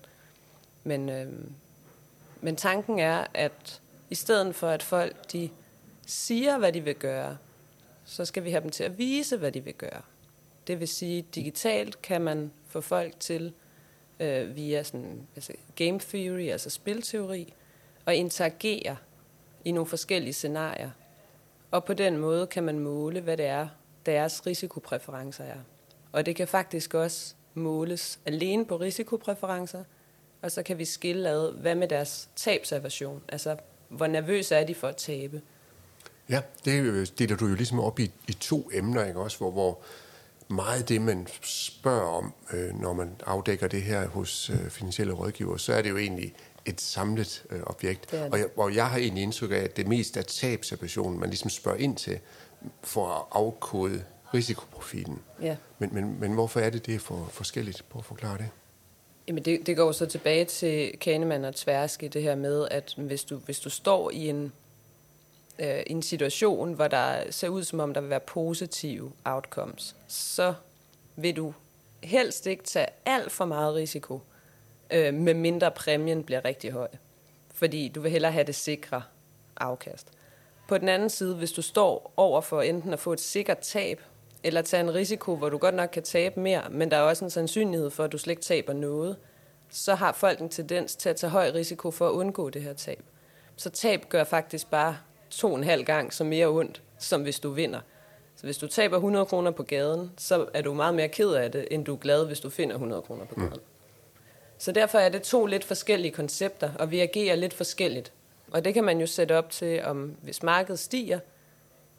[0.85, 1.53] Men, øhm,
[2.41, 5.51] men tanken er, at i stedet for at folk de
[6.07, 7.37] siger, hvad de vil gøre,
[8.05, 10.03] så skal vi have dem til at vise, hvad de vil gøre.
[10.67, 13.53] Det vil sige, digitalt kan man få folk til
[14.21, 17.55] øh, via sådan, altså game theory, altså spilteori,
[18.05, 18.97] og interagere
[19.65, 20.91] i nogle forskellige scenarier.
[21.71, 23.69] Og på den måde kan man måle, hvad det er,
[24.07, 25.59] deres risikopræferencer er.
[26.13, 29.85] Og det kan faktisk også måles alene på risikopræferencer,
[30.43, 33.57] og så kan vi skille ad, hvad med deres tabsaversion, altså
[33.89, 35.43] hvor nervøse er de for at tabe.
[36.29, 39.79] Ja, det deler du jo ligesom op i, i to emner, ikke også, hvor, hvor
[40.49, 45.57] meget det, man spørger om, øh, når man afdækker det her hos øh, finansielle rådgiver,
[45.57, 46.35] så er det jo egentlig
[46.67, 48.11] et samlet øh, objekt.
[48.11, 48.33] Det det.
[48.33, 51.51] Og, jeg, og jeg har egentlig indtryk af, at det mest er tabsoperationen, man ligesom
[51.51, 52.19] spørger ind til,
[52.83, 55.23] for at afkode risikoprofilen.
[55.43, 55.57] Ja.
[55.79, 57.85] Men, men, men hvorfor er det det for forskelligt?
[57.91, 58.49] på at forklare det.
[59.29, 63.25] Jamen det, det går så tilbage til Kahneman og Tversky, det her med, at hvis
[63.25, 64.53] du, hvis du står i en,
[65.59, 70.55] øh, en situation, hvor der ser ud som om, der vil være positive outcomes, så
[71.17, 71.55] vil du
[72.03, 74.21] helst ikke tage alt for meget risiko,
[74.91, 76.89] øh, med mindre præmien bliver rigtig høj.
[77.55, 79.03] Fordi du vil hellere have det sikre
[79.57, 80.09] afkast.
[80.69, 84.01] På den anden side, hvis du står over for enten at få et sikkert tab,
[84.45, 87.25] eller tage en risiko, hvor du godt nok kan tabe mere, men der er også
[87.25, 89.17] en sandsynlighed for, at du slet ikke taber noget,
[89.71, 92.73] så har folk en tendens til at tage høj risiko for at undgå det her
[92.73, 93.03] tab.
[93.57, 94.97] Så tab gør faktisk bare
[95.31, 97.81] to og en halv gang så mere ondt, som hvis du vinder.
[98.37, 101.53] Så hvis du taber 100 kroner på gaden, så er du meget mere ked af
[101.53, 103.51] det, end du er glad, hvis du finder 100 kroner på gaden.
[103.55, 103.61] Mm.
[104.59, 108.13] Så derfor er det to lidt forskellige koncepter, og vi agerer lidt forskelligt.
[108.53, 111.19] Og det kan man jo sætte op til, om hvis markedet stiger,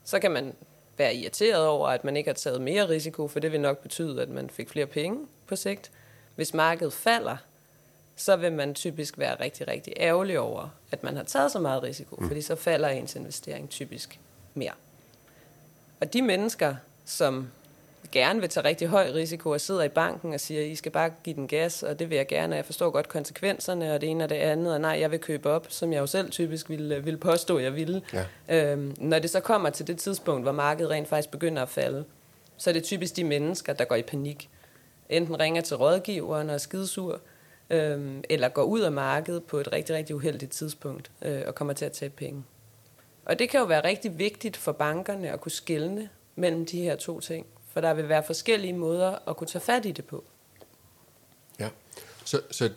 [0.04, 0.54] så kan man
[0.98, 4.22] være irriteret over, at man ikke har taget mere risiko, for det vil nok betyde,
[4.22, 5.92] at man fik flere penge på sigt.
[6.36, 7.38] Hvis markedet falder,
[8.20, 11.84] så vil man typisk være rigtig, rigtig ærgerlig over, at man har taget så meget
[11.84, 12.28] risiko, mm.
[12.28, 14.20] fordi så falder ens investering typisk
[14.54, 14.72] mere.
[16.00, 16.76] Og de mennesker,
[17.06, 17.48] som
[18.12, 21.12] gerne vil tage rigtig høj risiko og sidder i banken og siger, I skal bare
[21.24, 24.10] give den gas, og det vil jeg gerne, og jeg forstår godt konsekvenserne, og det
[24.10, 26.70] ene og det andet, og nej, jeg vil købe op, som jeg jo selv typisk
[26.70, 28.02] ville, ville påstå, jeg ville.
[28.14, 28.72] Ja.
[28.72, 32.06] Øhm, når det så kommer til det tidspunkt, hvor markedet rent faktisk begynder at falde,
[32.58, 34.50] så er det typisk de mennesker, der går i panik.
[35.10, 37.22] Enten ringer til rådgiveren og er skidesur,
[37.70, 41.74] øhm, eller går ud af markedet på et rigtig, rigtig uheldigt tidspunkt øh, og kommer
[41.74, 42.44] til at tage penge.
[43.26, 46.96] Og det kan jo være rigtig vigtigt for bankerne at kunne skille mellem de her
[46.96, 47.46] to ting.
[47.74, 50.24] For der vil være forskellige måder at kunne tage fat i det på.
[51.60, 51.70] Ja,
[52.26, 52.70] så, så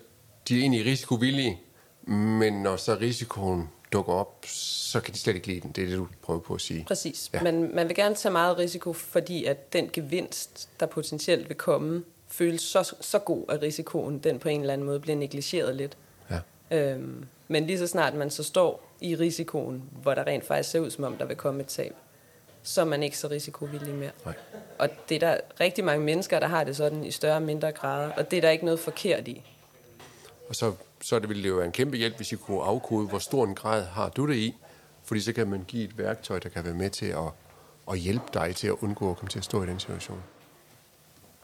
[0.48, 1.60] de er egentlig risikovillige,
[2.02, 5.72] men når så risikoen dukker op, så kan de slet ikke lide den.
[5.72, 6.84] Det er det, du prøver på at sige.
[6.88, 7.30] Præcis.
[7.32, 7.42] Ja.
[7.42, 12.04] Men man vil gerne tage meget risiko, fordi at den gevinst, der potentielt vil komme,
[12.30, 15.96] føles så, så god, at risikoen den på en eller anden måde bliver negligeret lidt.
[16.30, 16.40] Ja.
[16.70, 20.80] Øhm, men lige så snart man så står i risikoen, hvor der rent faktisk ser
[20.80, 21.94] ud som om, der vil komme et tab,
[22.62, 24.10] så er man ikke så risikovillig mere.
[24.24, 24.34] Nej.
[24.78, 27.72] Og det er der rigtig mange mennesker, der har det sådan i større og mindre
[27.72, 29.42] grader, og det er der ikke noget forkert i.
[30.48, 33.06] Og så, så det ville det jo være en kæmpe hjælp, hvis I kunne afkode,
[33.06, 34.54] hvor stor en grad har du det i,
[35.04, 37.18] Fordi så kan man give et værktøj, der kan være med til at,
[37.90, 40.22] at hjælpe dig til at undgå at komme til at stå i den situation.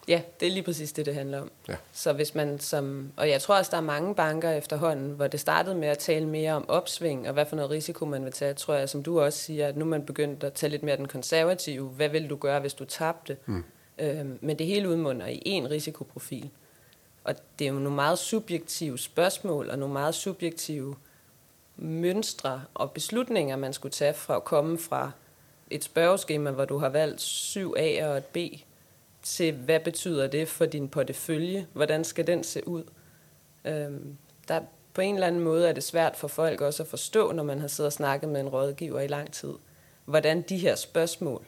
[0.09, 1.51] Ja, det er lige præcis det, det handler om.
[1.69, 1.77] Ja.
[1.93, 5.41] Så hvis man som, og jeg tror også, der er mange banker efterhånden, hvor det
[5.41, 8.55] startede med at tale mere om opsving, og hvad for noget risiko man vil tage,
[8.55, 10.97] tror jeg, som du også siger, at nu er man begyndt at tage lidt mere
[10.97, 11.89] den konservative.
[11.89, 13.37] Hvad vil du gøre, hvis du tabte?
[13.47, 13.65] Mm.
[13.99, 16.51] Øhm, men det hele udmunder i én risikoprofil.
[17.25, 20.97] Og det er jo nogle meget subjektive spørgsmål, og nogle meget subjektive
[21.77, 25.11] mønstre og beslutninger, man skulle tage fra at komme fra
[25.71, 28.37] et spørgeskema, hvor du har valgt 7 A og et B,
[29.27, 31.67] til hvad betyder det for din portefølje?
[31.73, 32.85] Hvordan skal den se ud?
[33.65, 34.17] Øhm,
[34.49, 34.61] der
[34.95, 37.61] på en eller anden måde er det svært for folk også at forstå, når man
[37.61, 39.53] har siddet og snakket med en rådgiver i lang tid,
[40.05, 41.45] hvordan de her spørgsmål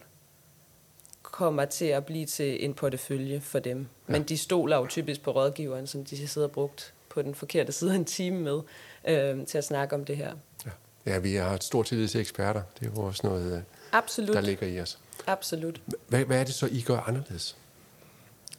[1.21, 3.87] kommer til at blive til en portefølje for dem.
[4.07, 4.13] Ja.
[4.13, 7.71] Men de stoler jo typisk på rådgiveren, som de sidder og brugt på den forkerte
[7.71, 8.61] side af en time med,
[9.07, 10.33] øh, til at snakke om det her.
[10.65, 10.71] Ja.
[11.05, 12.61] ja, vi har et stort tillid til eksperter.
[12.79, 13.61] Det er jo også noget, øh,
[13.91, 14.35] Absolut.
[14.35, 14.99] der ligger i os.
[15.27, 15.81] Absolut.
[16.07, 17.57] Hvad, hvad er det så, I gør anderledes?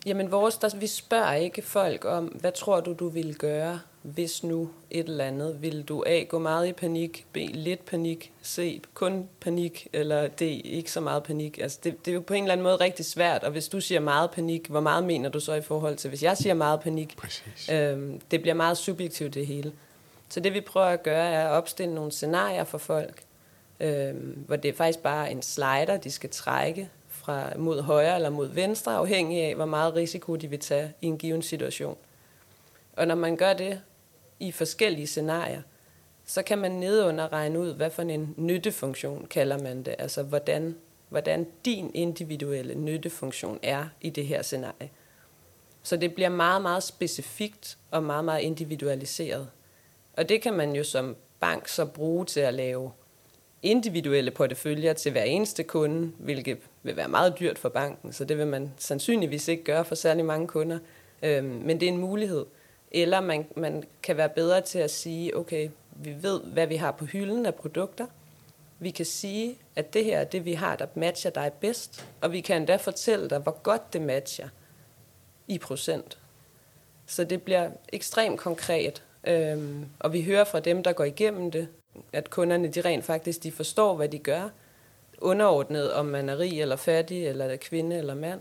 [0.06, 4.44] Jamen vores, der, vi spørger ikke folk om, hvad tror du, du ville gøre, hvis
[4.44, 5.62] nu et eller andet?
[5.62, 10.40] Vil du A, gå meget i panik, B, lidt panik, C, kun panik, eller D,
[10.64, 11.58] ikke så meget panik?
[11.58, 13.80] Altså det, det er jo på en eller anden måde rigtig svært, og hvis du
[13.80, 16.80] siger meget panik, hvor meget mener du så i forhold til, hvis jeg siger meget
[16.80, 17.16] panik?
[17.16, 17.68] Præcis.
[17.72, 19.72] Øhm, det bliver meget subjektivt det hele.
[20.28, 23.22] Så det vi prøver at gøre, er at opstille nogle scenarier for folk,
[23.80, 26.88] øhm, hvor det er faktisk bare en slider, de skal trække
[27.20, 31.06] fra mod højre eller mod venstre, afhængig af, hvor meget risiko de vil tage i
[31.06, 31.96] en given situation.
[32.96, 33.80] Og når man gør det
[34.40, 35.62] i forskellige scenarier,
[36.26, 39.94] så kan man nedunder regne ud, hvad for en nyttefunktion kalder man det.
[39.98, 40.76] Altså hvordan,
[41.08, 44.90] hvordan din individuelle nyttefunktion er i det her scenarie.
[45.82, 49.48] Så det bliver meget, meget specifikt og meget, meget individualiseret.
[50.16, 52.90] Og det kan man jo som bank så bruge til at lave
[53.62, 58.38] individuelle porteføljer til hver eneste kunde, hvilket vil være meget dyrt for banken, så det
[58.38, 60.78] vil man sandsynligvis ikke gøre for særlig mange kunder.
[61.22, 62.46] Øhm, men det er en mulighed.
[62.90, 66.92] Eller man, man kan være bedre til at sige, okay, vi ved, hvad vi har
[66.92, 68.06] på hylden af produkter.
[68.78, 72.06] Vi kan sige, at det her er det, vi har, der matcher dig bedst.
[72.20, 74.48] Og vi kan endda fortælle dig, hvor godt det matcher
[75.48, 76.18] i procent.
[77.06, 79.02] Så det bliver ekstremt konkret.
[79.24, 81.68] Øhm, og vi hører fra dem, der går igennem det,
[82.12, 84.48] at kunderne de rent faktisk de forstår, hvad de gør,
[85.20, 88.40] underordnet, om man er rig eller fattig, eller er kvinde eller mand.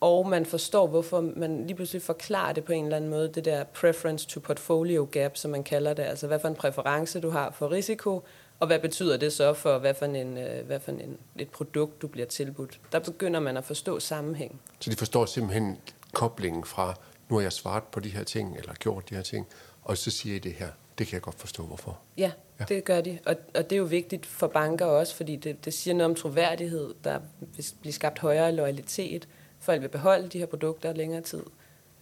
[0.00, 3.44] Og man forstår, hvorfor man lige pludselig forklarer det på en eller anden måde, det
[3.44, 6.02] der preference to portfolio gap, som man kalder det.
[6.02, 8.22] Altså, hvad for en præference du har for risiko,
[8.60, 12.02] og hvad betyder det så for, hvad for, en, øh, hvad for en, et produkt,
[12.02, 12.80] du bliver tilbudt.
[12.92, 14.60] Der begynder man at forstå sammenhæng.
[14.80, 15.78] Så de forstår simpelthen
[16.12, 16.94] koblingen fra,
[17.28, 19.46] nu har jeg svaret på de her ting, eller gjort de her ting,
[19.82, 20.68] og så siger I det her.
[20.98, 21.98] Det kan jeg godt forstå, hvorfor.
[22.18, 22.64] Ja, ja.
[22.64, 23.18] det gør de.
[23.26, 26.14] Og, og det er jo vigtigt for banker også, fordi det, det siger noget om
[26.14, 26.94] troværdighed.
[27.04, 29.28] Der vil blive skabt højere loyalitet.
[29.60, 31.42] Folk vil beholde de her produkter længere tid.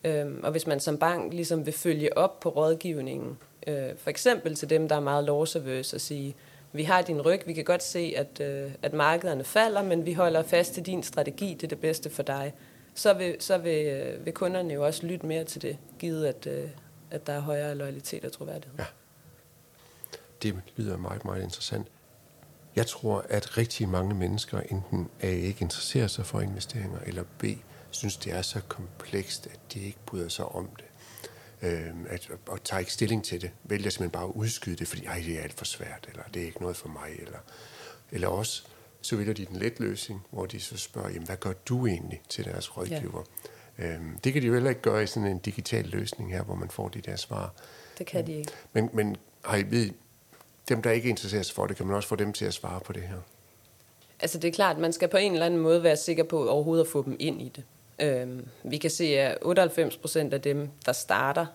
[0.04, 4.54] Øhm, og hvis man som bank ligesom vil følge op på rådgivningen, øh, for eksempel
[4.54, 6.34] til dem, der er meget lovservøse, og sige,
[6.72, 10.12] vi har din ryg, vi kan godt se, at, øh, at markederne falder, men vi
[10.12, 12.54] holder fast til din strategi, det er det bedste for dig.
[12.94, 16.46] Så vil, så vil, øh, vil kunderne jo også lytte mere til det, givet at,
[16.46, 16.68] øh,
[17.10, 18.78] at der er højere loyalitet og troværdighed.
[18.78, 18.84] Ja.
[20.42, 21.86] Det lyder meget, meget interessant.
[22.76, 27.44] Jeg tror, at rigtig mange mennesker enten A ikke interesserer sig for investeringer, eller B
[27.90, 30.84] synes, det er så komplekst, at de ikke bryder sig om det.
[31.62, 33.50] Øh, at, og tager ikke stilling til det.
[33.64, 36.42] Vælger simpelthen bare at udskyde det, fordi Ej, det er alt for svært, eller det
[36.42, 37.10] er ikke noget for mig.
[37.18, 37.38] Eller,
[38.10, 38.62] eller også,
[39.00, 42.22] så vælger de den let løsning, hvor de så spørger, jamen, hvad gør du egentlig
[42.28, 43.24] til deres rådgiver?
[43.44, 43.50] Ja.
[43.80, 46.54] Øhm, det kan de jo heller ikke gøre i sådan en digital løsning her, hvor
[46.54, 47.52] man får de der svar.
[47.98, 48.52] Det kan de ikke.
[48.72, 49.90] Men, men har I ved,
[50.68, 52.80] dem, der ikke interesserer sig for det, kan man også få dem til at svare
[52.80, 53.16] på det her?
[54.20, 56.84] Altså det er klart, man skal på en eller anden måde være sikker på overhovedet
[56.84, 57.64] at få dem ind i det.
[57.98, 61.46] Øhm, vi kan se, at 98 procent af dem, der starter,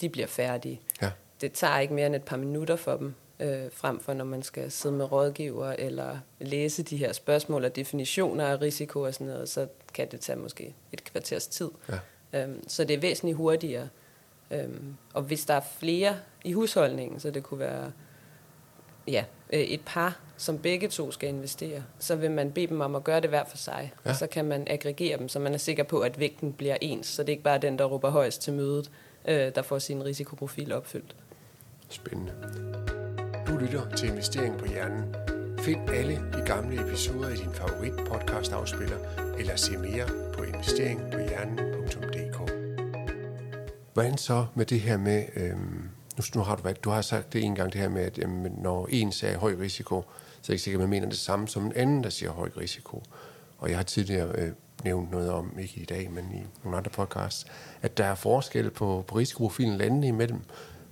[0.00, 0.80] de bliver færdige.
[1.02, 1.10] Ja.
[1.40, 4.42] Det tager ikke mere end et par minutter for dem, øh, frem for når man
[4.42, 9.26] skal sidde med rådgiver eller læse de her spørgsmål og definitioner af risiko og sådan
[9.26, 11.70] noget, så kan det tage måske et kvarters tid.
[11.88, 11.98] Ja.
[12.42, 13.88] Øhm, så det er væsentligt hurtigere.
[14.50, 17.92] Øhm, og hvis der er flere i husholdningen, så det kunne være
[19.06, 22.94] ja, øh, et par, som begge to skal investere, så vil man bede dem om
[22.94, 23.92] at gøre det hver for sig.
[24.04, 24.10] Ja.
[24.10, 27.06] Og så kan man aggregere dem, så man er sikker på, at vægten bliver ens,
[27.06, 28.90] så det er ikke bare den, der råber højst til mødet,
[29.28, 31.16] øh, der får sin risikoprofil opfyldt.
[31.88, 32.97] Spændende.
[33.58, 35.14] Du lytter til Investering på Hjernen.
[35.58, 38.96] Find alle de gamle episoder i din favorit podcast afspiller,
[39.38, 42.50] eller se mere på investeringpohjernen.dk.
[43.92, 47.32] Hvordan så med det her med, øhm, nu, nu har du, været- du har sagt
[47.32, 50.04] det en gang, det her med, at øhm, når en sag høj risiko,
[50.42, 52.50] så er ikke sikkert, at man mener det samme som en anden, der siger høj
[52.56, 53.02] risiko.
[53.58, 54.52] Og jeg har tidligere øh,
[54.84, 57.46] nævnt noget om, ikke i dag, men i nogle andre podcasts,
[57.82, 60.40] at der er forskel på, på risikoprofilen landene imellem.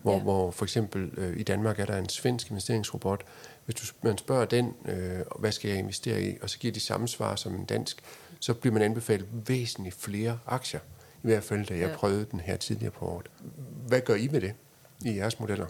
[0.03, 0.23] Hvor, ja.
[0.23, 3.21] hvor for eksempel øh, i Danmark er der en svensk investeringsrobot.
[3.65, 6.81] Hvis du, man spørger den, øh, hvad skal jeg investere i, og så giver de
[6.81, 8.03] samme svar som en dansk,
[8.41, 10.81] så bliver man anbefalet væsentligt flere aktier.
[11.23, 11.97] I hvert fald, da jeg ja.
[11.97, 13.27] prøvede den her tidligere på året.
[13.87, 14.53] Hvad gør I med det
[15.05, 15.67] i jeres modeller?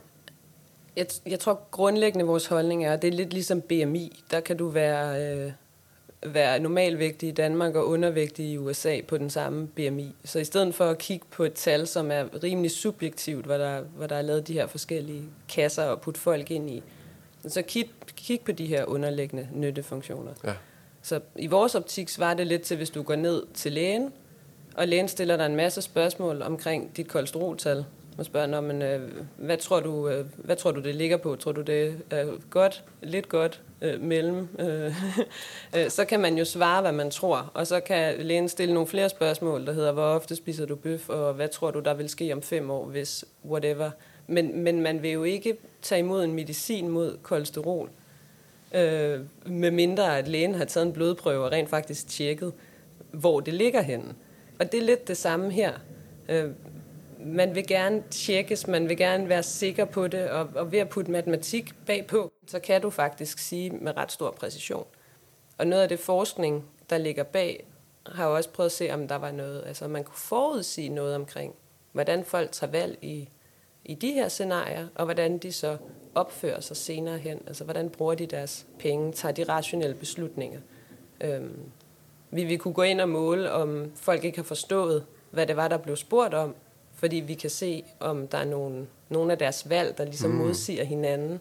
[0.97, 4.25] Jeg, jeg tror grundlæggende vores holdning er, at det er lidt ligesom BMI.
[4.31, 5.53] Der kan du være, øh,
[6.23, 10.15] være normalvægtig i Danmark og undervægtig i USA på den samme BMI.
[10.25, 13.81] Så i stedet for at kigge på et tal, som er rimelig subjektivt, hvor der,
[13.81, 16.83] hvor der er lavet de her forskellige kasser og putte folk ind i,
[17.49, 20.33] så kig, kig på de her underliggende nyttefunktioner.
[20.45, 20.53] Ja.
[21.03, 24.13] Så i vores optik svarer det lidt til, hvis du går ned til lægen,
[24.77, 27.85] og lægen stiller dig en masse spørgsmål omkring dit kolesteroltal
[28.17, 31.37] må spørger, Nå, men, øh, hvad, tror du, øh, hvad tror du, det ligger på?
[31.37, 34.49] Tror du, det er øh, godt, lidt godt, øh, mellem?
[34.59, 34.95] Øh,
[35.77, 37.51] øh, så kan man jo svare, hvad man tror.
[37.55, 41.09] Og så kan lægen stille nogle flere spørgsmål, der hedder, hvor ofte spiser du bøf,
[41.09, 43.91] og hvad tror du, der vil ske om fem år, hvis whatever.
[44.27, 47.91] Men, men man vil jo ikke tage imod en medicin mod kolesterol,
[48.75, 52.53] øh, med mindre at lægen har taget en blodprøve og rent faktisk tjekket,
[53.11, 54.15] hvor det ligger henne.
[54.59, 55.73] Og det er lidt det samme her.
[56.29, 56.51] Øh,
[57.27, 60.89] man vil gerne tjekkes, man vil gerne være sikker på det, og, og ved at
[60.89, 64.87] putte matematik bagpå, så kan du faktisk sige med ret stor præcision.
[65.59, 67.67] Og noget af det forskning, der ligger bag,
[68.07, 71.15] har jo også prøvet at se, om der var noget, altså man kunne forudsige noget
[71.15, 71.55] omkring,
[71.93, 73.29] hvordan folk tager valg i,
[73.85, 75.77] i de her scenarier, og hvordan de så
[76.15, 77.41] opfører sig senere hen.
[77.47, 80.61] Altså hvordan bruger de deres penge, tager de rationelle beslutninger.
[81.21, 81.61] Øhm,
[82.31, 85.69] vi vil kunne gå ind og måle, om folk ikke har forstået, hvad det var,
[85.69, 86.55] der blev spurgt om,
[86.97, 90.37] fordi vi kan se, om der er nogle, nogle af deres valg, der ligesom mm.
[90.37, 91.41] modsiger hinanden.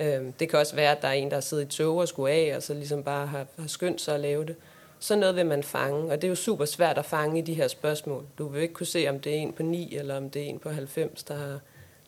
[0.00, 2.32] Øhm, det kan også være, at der er en, der sidder i tog og skulle
[2.32, 4.56] af, og så ligesom bare har, har skyndt sig at lave det.
[4.98, 7.54] Så noget vil man fange, og det er jo super svært at fange i de
[7.54, 8.26] her spørgsmål.
[8.38, 10.46] Du vil ikke kunne se, om det er en på 9, eller om det er
[10.46, 11.60] en på 90, der har,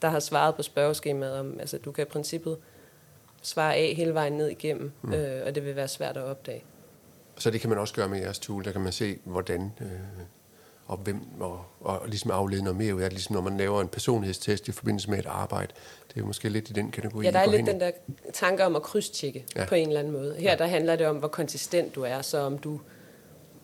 [0.03, 1.39] der har svaret på spørgeskemaet.
[1.39, 2.57] Om, altså, du kan i princippet
[3.43, 5.13] svare af hele vejen ned igennem, mm.
[5.13, 6.65] øh, og det vil være svært at opdage.
[7.39, 8.65] Så det kan man også gøre med jeres tool.
[8.65, 9.89] Der kan man se, hvordan øh,
[10.87, 13.81] og hvem, og, og ligesom aflede noget mere ud af det, ligesom når man laver
[13.81, 15.73] en personlighedstest i forbindelse med et arbejde.
[16.15, 17.25] Det er måske lidt i den kategori.
[17.25, 17.91] Ja, der er lidt den der
[18.33, 19.65] tanke om at krydstjekke ja.
[19.65, 20.37] på en eller anden måde.
[20.39, 20.57] Her ja.
[20.57, 22.81] der handler det om, hvor konsistent du er, så om du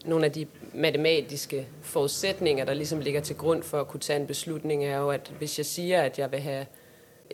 [0.05, 4.27] nogle af de matematiske forudsætninger, der ligesom ligger til grund for at kunne tage en
[4.27, 6.67] beslutning, er jo, at hvis jeg siger, at jeg vil have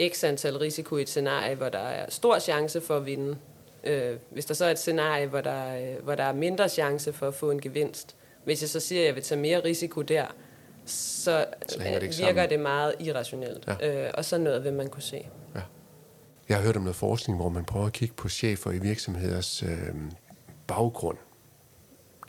[0.09, 3.37] x antal risiko i et scenarie, hvor der er stor chance for at vinde,
[3.85, 7.13] øh, hvis der så er et scenarie, hvor der, øh, hvor der er mindre chance
[7.13, 8.17] for at få en gevinst,
[8.47, 10.27] hvis jeg så siger, at jeg vil tage mere risiko der,
[10.85, 12.49] så, så det virker sammen.
[12.49, 13.67] det meget irrationelt.
[13.67, 14.07] Ja.
[14.07, 15.29] Øh, og så noget vil man kunne se.
[15.55, 15.61] Ja.
[16.49, 19.63] Jeg har hørt om noget forskning, hvor man prøver at kigge på chefer i virksomheders
[19.63, 19.95] øh,
[20.67, 21.19] baggrund.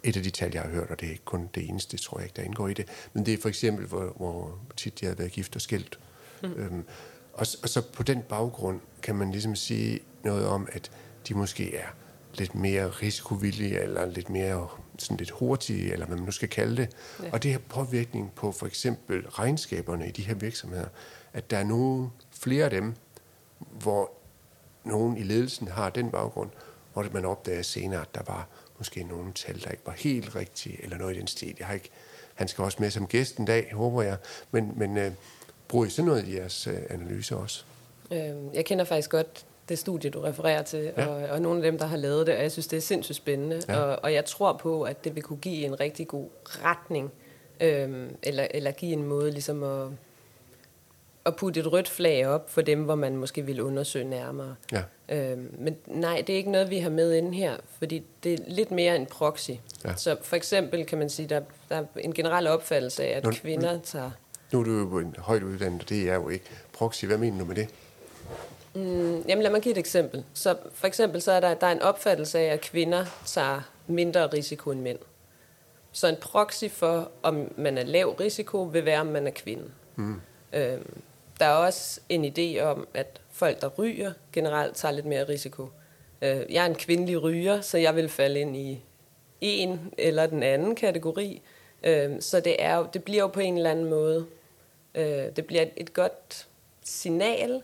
[0.03, 2.19] Et af de tal, jeg har hørt, og det er ikke kun det eneste, tror
[2.19, 5.05] jeg ikke, der indgår i det, men det er for eksempel, hvor, hvor tit de
[5.05, 5.99] har været gift og skilt.
[6.43, 6.53] Mm.
[6.53, 6.85] Øhm,
[7.33, 10.91] og, og så på den baggrund kan man ligesom sige noget om, at
[11.27, 11.87] de måske er
[12.33, 16.77] lidt mere risikovillige, eller lidt mere sådan lidt hurtige, eller hvad man nu skal kalde
[16.77, 16.89] det.
[17.23, 17.29] Ja.
[17.31, 20.87] Og det har påvirkning på for eksempel regnskaberne i de her virksomheder,
[21.33, 22.93] at der er nogle flere af dem,
[23.59, 24.11] hvor
[24.83, 26.49] nogen i ledelsen har den baggrund,
[26.93, 30.83] hvor man opdager senere, at der var måske nogle tal, der ikke var helt rigtige,
[30.83, 31.55] eller noget i den stil.
[31.59, 31.89] Jeg har ikke,
[32.35, 34.17] han skal også med som gæst en dag, håber jeg.
[34.51, 35.13] Men, men uh,
[35.67, 37.63] bruger I sådan noget i jeres uh, analyse også?
[38.11, 41.07] Øhm, jeg kender faktisk godt det studie, du refererer til, ja.
[41.07, 43.15] og, og nogle af dem, der har lavet det, og jeg synes, det er sindssygt
[43.15, 43.61] spændende.
[43.67, 43.79] Ja.
[43.79, 47.11] Og, og jeg tror på, at det vil kunne give en rigtig god retning,
[47.61, 49.87] øhm, eller, eller give en måde ligesom at,
[51.25, 54.55] at putte et rødt flag op for dem, hvor man måske vil undersøge nærmere.
[54.71, 54.83] Ja.
[55.09, 58.37] Øhm, men nej, det er ikke noget, vi har med inde her, fordi det er
[58.47, 59.51] lidt mere en proxy.
[59.85, 59.95] Ja.
[59.95, 63.31] Så for eksempel kan man sige, der, der er en generel opfattelse af, at nu,
[63.31, 64.11] kvinder tager...
[64.51, 66.45] Nu er du jo en højt uddannet, det er jo ikke.
[66.73, 67.69] Proxy, hvad mener du med det?
[68.77, 70.23] Mm, jamen lad mig give et eksempel.
[70.33, 74.27] Så for eksempel så er der, der er en opfattelse af, at kvinder tager mindre
[74.27, 74.99] risiko end mænd.
[75.91, 79.71] Så en proxy for, om man er lav risiko, vil være, om man er kvinde.
[79.95, 80.21] Mm.
[80.53, 81.01] Øhm,
[81.39, 85.69] der er også en idé om, at folk, der ryger, generelt tager lidt mere risiko.
[86.21, 88.83] Øh, jeg er en kvindelig ryger, så jeg vil falde ind i
[89.41, 91.41] en eller den anden kategori.
[91.83, 94.25] Øh, så det, er det bliver jo på en eller anden måde,
[94.95, 96.47] øh, det bliver et godt
[96.83, 97.63] signal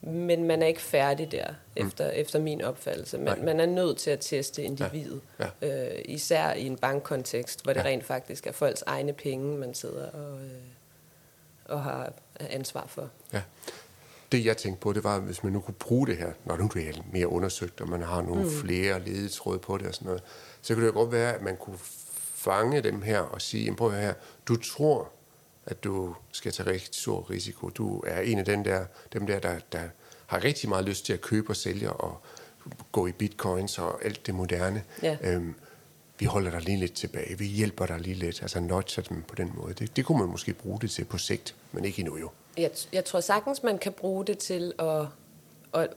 [0.00, 1.86] men man er ikke færdig der, mm.
[1.86, 3.18] efter, efter min opfattelse.
[3.18, 5.46] Man, man er nødt til at teste individet, ja.
[5.62, 5.96] Ja.
[5.96, 7.86] Øh, især i en bankkontekst, hvor det ja.
[7.86, 10.50] rent faktisk er folks egne penge, man sidder og, øh,
[11.64, 13.10] og har ansvar for.
[13.32, 13.42] Ja.
[14.32, 16.70] det jeg tænkte på, det var, hvis man nu kunne bruge det her, når nu
[16.74, 18.50] det er mere undersøgt, og man har nogle mm.
[18.50, 20.22] flere ledetråd på det og sådan noget,
[20.62, 21.78] så kunne det godt være, at man kunne
[22.34, 24.14] fange dem her og sige, prøv her,
[24.48, 25.12] du tror,
[25.68, 27.68] at du skal tage rigtig stor risiko.
[27.68, 29.82] Du er en af dem der, dem der, der, der
[30.26, 32.20] har rigtig meget lyst til at købe og sælge og
[32.92, 34.82] gå i bitcoins og alt det moderne.
[35.02, 35.16] Ja.
[35.22, 35.54] Øhm,
[36.18, 39.34] vi holder dig lige lidt tilbage, vi hjælper dig lige lidt, altså nudger dem på
[39.34, 39.74] den måde.
[39.74, 42.30] Det, det kunne man måske bruge det til på sigt, men ikke endnu jo.
[42.56, 45.06] Jeg, jeg tror sagtens, man kan bruge det til at,
[45.74, 45.88] at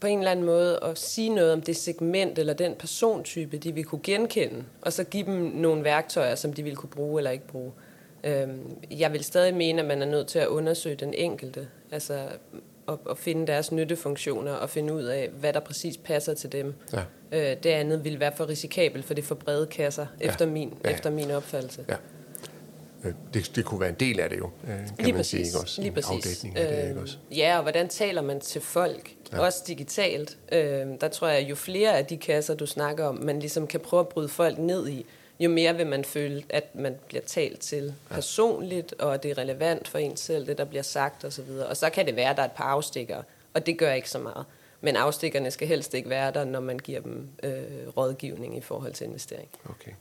[0.00, 3.72] på en eller anden måde at sige noget om det segment eller den persontype, de
[3.72, 7.30] vil kunne genkende, og så give dem nogle værktøjer, som de vil kunne bruge eller
[7.30, 7.72] ikke bruge.
[8.26, 12.18] Øhm, jeg vil stadig mene, at man er nødt til at undersøge den enkelte, altså
[12.88, 16.74] at, at finde deres nyttefunktioner og finde ud af, hvad der præcis passer til dem.
[16.92, 17.02] Ja.
[17.32, 20.26] Øh, det andet vil være for risikabelt, for det er for brede kasser, ja.
[20.26, 20.90] efter, min, ja.
[20.90, 21.84] efter min opfattelse.
[21.88, 21.96] Ja.
[23.04, 25.30] Øh, det, det kunne være en del af det jo, øh, kan Lige man præcis.
[25.30, 25.46] sige.
[25.46, 25.82] Ikke også?
[25.82, 26.10] Lige præcis.
[26.10, 27.16] Afdækning af det, ikke øh, også?
[27.36, 29.14] Ja, og hvordan taler man til folk?
[29.32, 29.40] Ja.
[29.40, 30.38] Også digitalt.
[30.52, 33.80] Øh, der tror jeg, jo flere af de kasser, du snakker om, man ligesom kan
[33.80, 35.06] prøve at bryde folk ned i,
[35.40, 39.88] jo mere vil man føle, at man bliver talt til personligt, og det er relevant
[39.88, 41.50] for en selv, det der bliver sagt osv.
[41.50, 43.22] Og, og så kan det være, at der er et par afstikker,
[43.54, 44.46] og det gør ikke så meget.
[44.80, 48.92] Men afstikkerne skal helst ikke være der, når man giver dem øh, rådgivning i forhold
[48.92, 49.48] til investering.
[49.70, 49.92] Okay.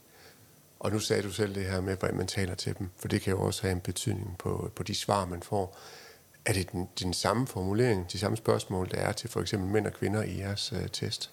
[0.79, 3.21] Og nu sagde du selv det her med, hvordan man taler til dem, for det
[3.21, 5.77] kan jo også have en betydning på, på de svar, man får.
[6.45, 9.87] Er det den, den samme formulering, de samme spørgsmål, der er til for eksempel mænd
[9.87, 11.31] og kvinder i jeres øh, test?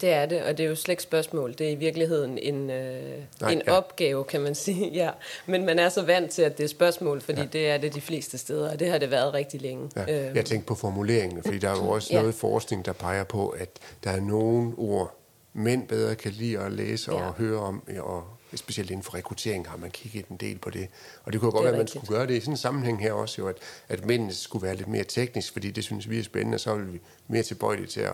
[0.00, 1.54] Det er det, og det er jo slet ikke spørgsmål.
[1.58, 3.72] Det er i virkeligheden en, øh, Nej, en ja.
[3.72, 4.90] opgave, kan man sige.
[4.90, 5.10] Ja.
[5.46, 7.46] Men man er så vant til, at det er spørgsmål, fordi ja.
[7.46, 9.90] det er det de fleste steder, og det har det været rigtig længe.
[9.96, 10.26] Ja.
[10.26, 10.36] Øhm.
[10.36, 12.20] Jeg tænker på formuleringen, fordi der er jo også ja.
[12.20, 13.68] noget forskning, der peger på, at
[14.04, 15.16] der er nogle ord,
[15.52, 17.26] mænd bedre kan lide at læse ja.
[17.26, 18.24] og høre om, og
[18.54, 20.88] specielt inden for rekruttering har man kigget en del på det.
[21.24, 23.12] Og det kunne godt være, at man skulle gøre det i sådan en sammenhæng her
[23.12, 23.56] også, jo, at,
[23.88, 26.74] at mændene skulle være lidt mere teknisk, fordi det synes vi er spændende, og så
[26.74, 28.12] vil vi mere tilbøjelige til at,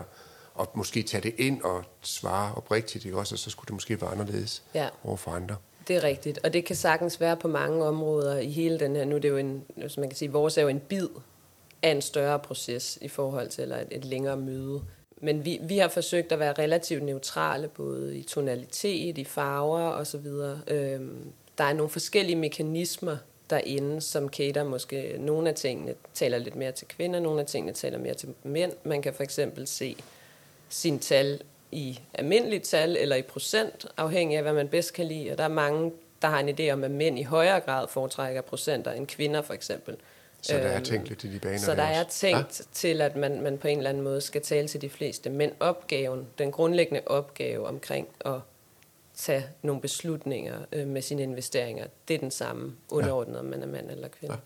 [0.59, 3.35] at måske tage det ind og svare oprigtigt, ikke også?
[3.35, 4.89] og så skulle det måske være anderledes ja.
[5.03, 5.55] over for andre.
[5.87, 9.05] Det er rigtigt, og det kan sagtens være på mange områder i hele den her,
[9.05, 11.07] nu er det jo en, som man kan sige, vores er jo en bid
[11.81, 14.81] af en større proces i forhold til eller et, et længere møde
[15.21, 20.25] men vi, vi har forsøgt at være relativt neutrale, både i tonalitet, i farver osv.
[20.67, 23.17] Øhm, der er nogle forskellige mekanismer
[23.49, 27.73] derinde, som cater måske nogle af tingene taler lidt mere til kvinder, nogle af tingene
[27.73, 28.71] taler mere til mænd.
[28.83, 29.95] Man kan for eksempel se
[30.69, 31.41] sin tal
[31.71, 35.31] i almindeligt tal eller i procent, afhængig af, hvad man bedst kan lide.
[35.31, 35.91] Og der er mange,
[36.21, 39.53] der har en idé om, at mænd i højere grad foretrækker procenter end kvinder for
[39.53, 39.95] eksempel.
[40.41, 42.65] Så der er tænkt lidt i de baner Så der er tænkt ja?
[42.73, 45.29] til, at man, man på en eller anden måde skal tale til de fleste.
[45.29, 48.39] Men opgaven, den grundlæggende opgave omkring at
[49.15, 53.39] tage nogle beslutninger øh, med sine investeringer, det er den samme, underordnet ja.
[53.39, 54.35] om man er mand eller kvinde.
[54.35, 54.39] Ja.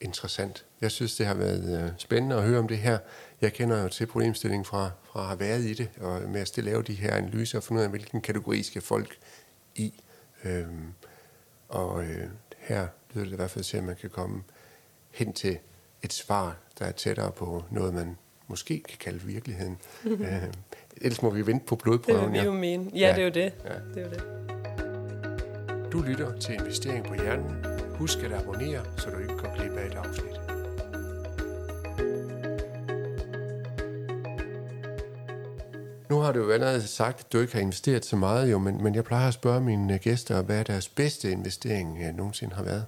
[0.00, 0.64] Interessant.
[0.80, 2.98] Jeg synes, det har været øh, spændende at høre om det her.
[3.40, 6.64] Jeg kender jo til problemstillingen fra, fra at have været i det, og med at
[6.64, 9.18] lave de her analyser og finde ud af, hvilken kategori skal folk
[9.74, 9.94] i.
[10.44, 10.92] Øhm,
[11.68, 12.28] og øh,
[12.58, 14.42] her lyder det i hvert fald til, at man kan komme
[15.10, 15.58] hen til
[16.02, 19.78] et svar, der er tættere på noget, man måske kan kalde virkeligheden.
[20.04, 20.20] Uh,
[21.02, 22.22] ellers må vi vente på blodprøven.
[22.22, 22.90] Det vil vi jo mene.
[22.94, 23.52] Ja, ja, det er jo det.
[23.64, 23.74] Ja.
[23.94, 24.22] det, er jo det.
[25.92, 27.64] Du lytter til Investering på Hjernen.
[27.98, 30.38] Husk at abonnere, så du ikke går glip af et afsnit.
[36.10, 38.82] Nu har du jo allerede sagt, at du ikke har investeret så meget, jo, men,
[38.82, 42.86] men jeg plejer at spørge mine gæster, hvad deres bedste investering øh, nogensinde har været.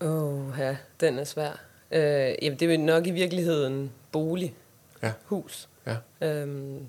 [0.00, 1.60] Åh, oh, ja, den er svær.
[1.90, 4.54] Øh, jamen, det er nok i virkeligheden bolig,
[5.02, 5.12] ja.
[5.24, 5.68] hus.
[5.86, 6.26] Ja.
[6.26, 6.86] Øhm,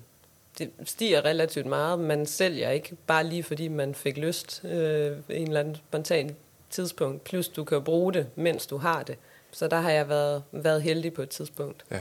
[0.58, 1.98] det stiger relativt meget.
[1.98, 6.36] Man sælger ikke bare lige, fordi man fik lyst øh, en eller anden spontan
[6.70, 7.24] tidspunkt.
[7.24, 9.18] Plus, du kan bruge det, mens du har det.
[9.50, 11.84] Så der har jeg været, været heldig på et tidspunkt.
[11.90, 12.00] Ja.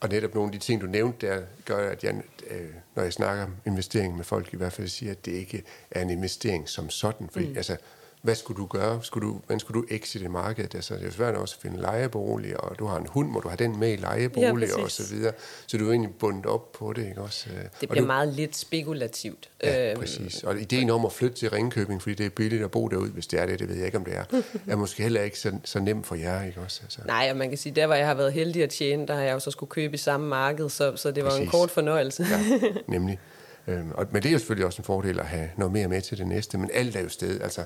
[0.00, 3.12] Og netop nogle af de ting, du nævnte der, gør, at jeg, øh, når jeg
[3.12, 6.68] snakker om investering med folk, i hvert fald siger, at det ikke er en investering
[6.68, 7.28] som sådan.
[7.32, 7.56] Fordi mm.
[7.56, 7.76] altså,
[8.22, 9.02] hvad skulle du gøre?
[9.02, 10.74] Skulle du, hvordan skulle du exite markedet?
[10.74, 13.48] Altså, det er svært også at finde lejeboliger, og du har en hund, må du
[13.48, 15.32] have den med i lejeboliger ja, og så videre.
[15.66, 17.46] Så du er egentlig bundet op på det, ikke også?
[17.80, 19.50] Det bliver du, meget lidt spekulativt.
[19.62, 20.42] Ja, øhm, præcis.
[20.44, 23.26] Og ideen om at flytte til Ringkøbing, fordi det er billigt at bo derude, hvis
[23.26, 24.24] det er det, det ved jeg ikke, om det er,
[24.66, 26.80] er måske heller ikke så, så nemt for jer, ikke også?
[26.84, 27.00] Altså.
[27.06, 29.22] Nej, og man kan sige, der hvor jeg har været heldig at tjene, der har
[29.22, 31.44] jeg jo så skulle købe i samme marked, så, så det var præcis.
[31.44, 32.26] en kort fornøjelse.
[32.30, 33.18] ja, nemlig.
[33.66, 36.02] Øhm, og, men det er jo selvfølgelig også en fordel at have noget mere med
[36.02, 37.64] til det næste, men alt er jo sted, altså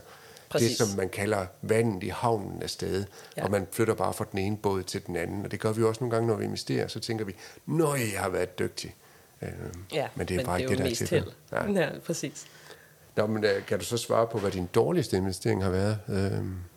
[0.54, 0.76] Præcis.
[0.78, 3.04] det, som man kalder vandet i havnen af sted,
[3.36, 3.44] ja.
[3.44, 5.44] og man flytter bare fra den ene båd til den anden.
[5.44, 7.34] Og det gør vi også nogle gange, når vi investerer, så tænker vi,
[7.66, 8.94] nøj, jeg har været dygtig.
[9.42, 9.48] Øh,
[9.92, 11.32] ja, men det er men bare det ikke det, der er til.
[11.52, 11.80] Ja.
[11.80, 12.46] ja, præcis.
[13.16, 15.98] Nå, men uh, kan du så svare på, hvad din dårligste investering har været?
[16.08, 16.14] Uh,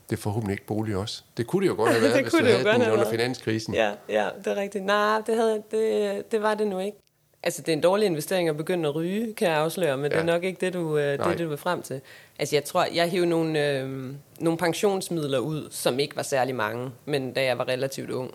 [0.10, 1.24] Det er forhåbentlig ikke bolig også.
[1.38, 3.74] Det kunne det jo godt have været, Det hvis du havde den under finanskrisen.
[3.74, 4.86] Ja, ja, det er rigtigt.
[4.86, 6.98] Nej, det, havde, det, det var det nu ikke.
[7.44, 10.10] Altså, det er en dårlig investering at begynde at ryge, kan jeg afsløre, men ja.
[10.10, 10.26] det er Ja.
[10.26, 12.02] nok ikke det, du, øh, det, du vil frem til.
[12.40, 16.92] Altså, jeg tror, jeg hævde nogle, øh, nogle pensionsmidler ud, som ikke var særlig mange,
[17.06, 18.32] men da jeg var relativt ung.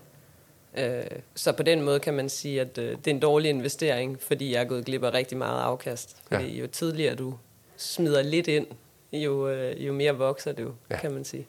[0.79, 1.03] Øh,
[1.35, 4.53] så på den måde kan man sige, at øh, det er en dårlig investering, fordi
[4.53, 6.17] jeg er gået glip af rigtig meget afkast.
[6.31, 6.37] Ja.
[6.37, 7.35] Fordi jo tidligere du
[7.77, 8.67] smider lidt ind,
[9.13, 10.95] jo, øh, jo mere vokser det jo, Ja.
[10.95, 11.01] ja.
[11.01, 11.47] kan man sige.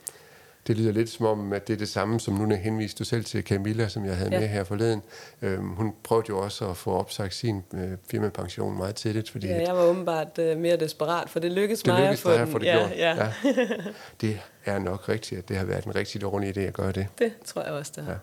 [0.67, 3.25] Det lyder lidt som om, at det er det samme, som nu henviste du selv
[3.25, 4.35] til Camilla, som jeg havde ja.
[4.35, 4.41] Ja.
[4.41, 5.01] med her forleden.
[5.41, 9.61] Øhm, hun prøvede jo også at få opsagt sin øh, firmapension meget tidligt, fordi Ja,
[9.61, 12.41] jeg var åbenbart øh, mere desperat, for det lykkedes det mig lykkedes at få dig
[12.41, 12.91] at få det ja, gjort.
[12.97, 13.33] Ja,
[14.21, 17.07] Det er nok rigtigt, at det har været en rigtig dårlig idé at gøre det.
[17.19, 18.11] det tror jeg også, det har.
[18.11, 18.17] Ja.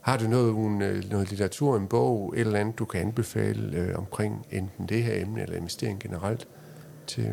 [0.00, 3.98] Har du noget, øh, noget litteratur, en bog, et eller andet, du kan anbefale øh,
[3.98, 6.48] omkring enten det her emne eller investering generelt
[7.06, 7.30] til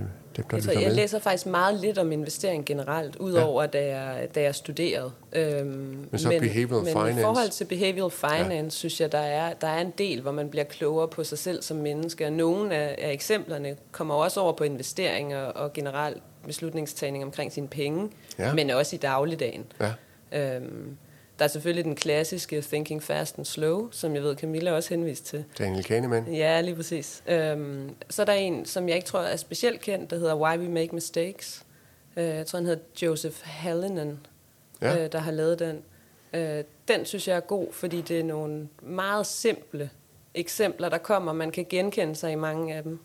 [0.51, 3.67] Jeg, tror, lytter jeg læser faktisk meget lidt om investering generelt, udover ja.
[3.67, 5.11] da, jeg, da jeg studerede.
[5.33, 5.67] Øhm,
[6.11, 7.19] Men så behavioral men finance?
[7.19, 8.69] i forhold til behavioral finance, ja.
[8.69, 11.61] synes jeg, der er, der er en del, hvor man bliver klogere på sig selv
[11.63, 12.25] som menneske.
[12.25, 17.67] Og nogle af, af eksemplerne kommer også over på investeringer og generelt beslutningstagning omkring sine
[17.67, 18.09] penge,
[18.39, 18.53] Ja.
[18.53, 19.65] men også i dagligdagen.
[20.31, 20.55] Ja.
[20.55, 20.97] Øhm,
[21.39, 25.25] der er selvfølgelig den klassiske Thinking Fast and Slow, som jeg ved, Camilla også henviste
[25.25, 25.43] til.
[25.59, 26.33] Daniel Kahneman.
[26.33, 27.23] Ja, lige præcis.
[27.27, 30.57] Øhm, så er der en, som jeg ikke tror er specielt kendt, der hedder Why
[30.57, 31.63] We Make Mistakes.
[32.17, 34.19] Øh, jeg tror, han hedder Joseph Hallinan,
[34.81, 35.03] Ja.
[35.03, 35.81] øh, der har lavet den.
[36.33, 39.89] Øh, den synes jeg er god, fordi det er nogle meget simple
[40.33, 41.33] eksempler, der kommer.
[41.33, 42.99] Man kan genkende sig i mange af dem.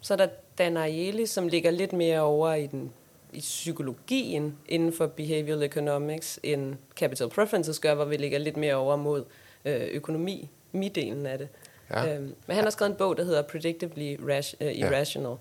[0.00, 2.92] Så er der Dan Ariely, som ligger lidt mere over i den
[3.34, 8.74] i psykologien inden for behavioral economics, end capital preferences gør, hvor vi ligger lidt mere
[8.74, 9.24] over mod
[9.64, 11.48] øh, økonomi, mi-delen af det.
[11.90, 12.14] Ja.
[12.14, 15.36] Øhm, men han har skrevet en bog, der hedder Predictably Ras- uh, Irrational,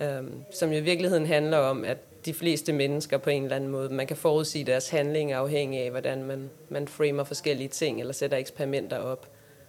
[0.00, 0.18] ja.
[0.18, 3.70] øhm, som jo i virkeligheden handler om, at de fleste mennesker på en eller anden
[3.70, 8.12] måde, man kan forudsige deres handlinger afhængig af, hvordan man, man framer forskellige ting, eller
[8.12, 9.28] sætter eksperimenter op.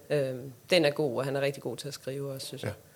[0.10, 2.72] Øhm, den er god, og han er rigtig god til at skrive også, synes jeg.
[2.72, 2.93] Ja.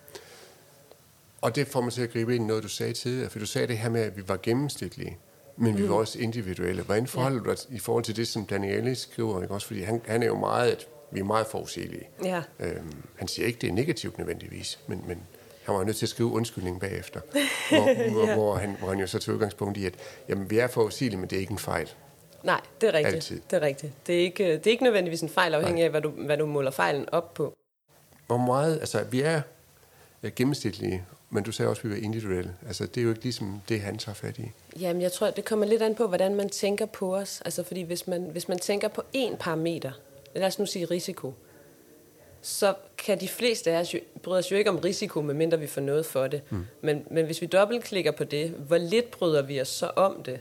[1.40, 3.46] Og det får mig til at gribe ind i noget, du sagde tidligere, for du
[3.46, 5.18] sagde det her med, at vi var gennemsnitlige,
[5.56, 6.82] men vi var også individuelle.
[6.82, 9.42] Hvordan forholder du dig i forhold til det, som Danielle skriver?
[9.42, 9.54] Ikke?
[9.54, 12.08] Også fordi han, han er jo meget, at vi er meget forudsigelige.
[12.24, 12.42] Ja.
[12.60, 15.18] Øhm, han siger ikke, det er negativt nødvendigvis, men, men
[15.64, 17.20] han var nødt til at skrive undskyldning bagefter.
[17.70, 18.34] Hvor, hvor, Ja.
[18.34, 19.94] hvor, han, hvor han jo så tog udgangspunkt i, at
[20.28, 21.88] jamen, vi er forudsigelige, men det er ikke en fejl.
[22.42, 23.14] Nej, det er rigtigt.
[23.14, 23.40] Altid.
[23.50, 23.92] Det er rigtigt.
[24.06, 26.46] Det er ikke, det er ikke nødvendigvis en fejl, afhængig af, hvad du, hvad du
[26.46, 27.54] måler fejlen op på.
[28.26, 29.40] Hvor meget, altså vi er
[30.22, 32.54] øh, gennemsnitlige, men du sagde også, at vi er individuelle.
[32.66, 34.50] Altså det er jo ikke ligesom det, han tager fat i.
[34.80, 37.42] Jamen, jeg tror, det kommer lidt an på, hvordan man tænker på os.
[37.44, 39.92] Altså, fordi hvis man, hvis man tænker på én parameter,
[40.34, 41.34] lad os nu sige risiko,
[42.42, 45.66] så kan de fleste af os jo, bryder os jo ikke om risiko, medmindre vi
[45.66, 46.42] får noget for det.
[46.50, 46.66] Mm.
[46.82, 50.40] Men, men hvis vi dobbeltklikker på det, hvor lidt bryder vi os så om det?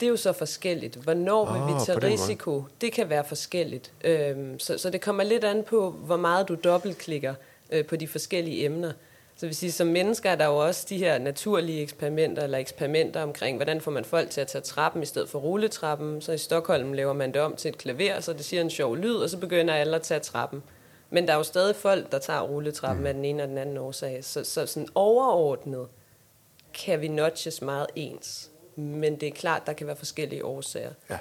[0.00, 0.96] Det er jo så forskelligt.
[0.96, 2.12] Hvornår vil Ah, vi på tage den måde.
[2.22, 2.64] risiko?
[2.80, 3.92] Det kan være forskelligt.
[4.04, 7.34] Øhm, så, så det kommer lidt an på, hvor meget du dobbeltklikker
[7.72, 8.92] øh, på de forskellige emner.
[9.38, 13.22] Så vil sige, som mennesker er der jo også de her naturlige eksperimenter, eller eksperimenter
[13.22, 16.20] omkring, hvordan får man folk til at tage trappen i stedet for rulletrappen.
[16.20, 18.96] Så i Stockholm laver man det om til et klaver, så det siger en sjov
[18.96, 20.62] lyd, og så begynder alle at tage trappen.
[21.10, 23.06] Men der er jo stadig folk, der tager rulletrappen mm.
[23.06, 24.24] af den ene og den anden årsag.
[24.24, 25.88] Så, så sådan overordnet
[26.74, 28.50] kan vi notches meget ens.
[28.76, 30.92] Men det er klart, der kan være forskellige årsager.
[31.10, 31.18] Ja.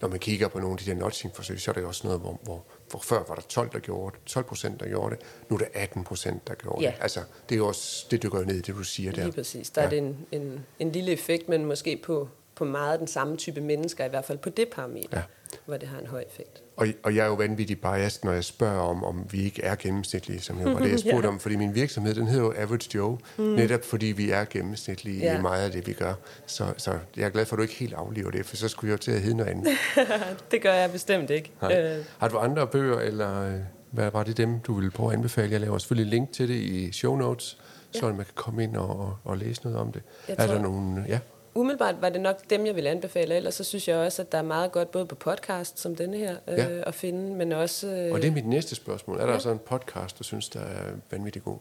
[0.00, 2.20] Når man kigger på nogle af de der notching-forsøg, så er der jo også noget,
[2.20, 2.64] hvor, hvor,
[2.94, 5.24] hvor før var der 12, der gjorde det, 12 procent, der gjorde det.
[5.50, 6.90] Nu er der 18 procent, der gjorde Ja.
[6.90, 6.96] det.
[7.02, 9.22] Altså, det er også, det dykker jo ned i det, du siger der.
[9.24, 9.70] Lige præcis.
[9.70, 9.86] Der ja.
[9.86, 13.60] er det en, en, en lille effekt, men måske på, på meget den samme type
[13.60, 15.22] mennesker, i hvert fald på det parameter, Ja.
[15.54, 15.58] Ja.
[15.66, 16.62] hvor det har en høj effekt.
[16.76, 19.74] Og, og jeg er jo vanvittig biased, når jeg spørger om, om vi ikke er
[19.74, 21.32] gennemsnitlige, som jo var det, jeg spurgte Ja.
[21.32, 21.40] om.
[21.40, 23.44] Fordi min virksomhed, den hedder jo Average Joe, mm.
[23.44, 25.32] netop fordi vi er gennemsnitlige ja.
[25.32, 25.38] Ja.
[25.38, 26.14] i meget af det, vi gør.
[26.46, 28.88] Så, så jeg er glad for, at du ikke helt aflever det, for så skulle
[28.90, 29.68] jeg jo til at hedde noget andet.
[30.50, 31.50] det gør jeg bestemt ikke.
[31.62, 31.80] Nej.
[31.82, 35.16] Øh, Har du andre bøger, eller øh, hvad var det dem, du ville prøve at
[35.16, 35.52] anbefale?
[35.52, 37.58] Jeg laver selvfølgelig link til det i show notes,
[37.92, 40.02] så man kan komme ind og, og, og læse noget om det.
[40.28, 41.04] Jeg er tror- der nogle...
[41.08, 41.18] Ja,
[41.54, 43.34] umiddelbart var det nok dem, jeg ville anbefale.
[43.34, 46.16] Ellers så synes jeg også, at der er meget godt både på podcast som denne
[46.16, 46.66] her øh, Ja.
[46.86, 47.86] at finde, men også...
[47.86, 49.20] Øh, og det er mit næste spørgsmål.
[49.20, 49.38] Er der ja.
[49.38, 51.56] så en podcast, du synes, der er vanvittig god?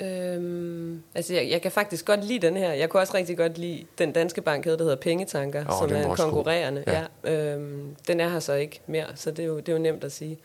[0.00, 2.72] Øhm, altså, jeg, jeg kan faktisk godt lide den her.
[2.72, 6.06] Jeg kunne også rigtig godt lide den danske bank, der hedder Pengetanker, Åh, som er
[6.06, 6.16] god.
[6.16, 6.84] konkurrerende.
[6.86, 7.04] Ja.
[7.24, 7.54] Ja.
[7.54, 10.04] øhm, den er her så ikke mere, så det er jo, det er jo nemt
[10.04, 10.38] at sige.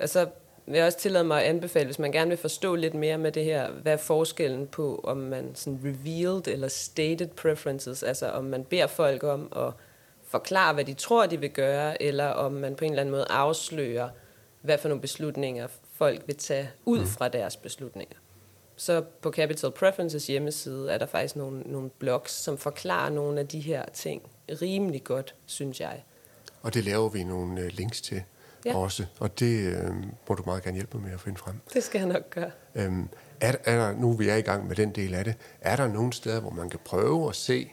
[0.00, 0.26] Og så
[0.66, 3.32] vil jeg også tillade mig at anbefale, hvis man gerne vil forstå lidt mere med
[3.32, 8.44] det her, hvad er forskellen på, om man sådan revealed eller stated preferences, altså om
[8.44, 9.72] man beder folk om at
[10.26, 13.26] forklare, hvad de tror, de vil gøre, eller om man på en eller anden måde
[13.30, 14.08] afslører,
[14.62, 18.16] hvad for nogle beslutninger folk vil tage ud fra deres beslutninger.
[18.76, 23.48] så på Capital Preferences hjemmeside er der faktisk nogle, nogle blogs, som forklarer nogle af
[23.48, 26.04] de her ting rimelig godt, synes jeg.
[26.62, 28.22] Og det laver vi nogle øh, links til
[28.64, 28.76] ja.
[28.76, 29.90] også, og det øh,
[30.28, 31.54] må du meget gerne hjælpe mig med at finde frem.
[31.74, 32.50] Det skal jeg nok gøre.
[32.74, 33.08] Øhm,
[33.40, 35.88] er, er der, nu vi er i gang med den del af det, er der
[35.88, 37.70] nogle steder, hvor man kan prøve at se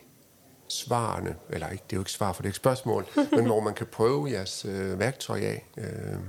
[0.67, 3.59] svarene, eller ikke, det er jo ikke svar, for det er ikke spørgsmål, men hvor
[3.59, 6.19] man kan prøve jeres øh, værktøj af, øh,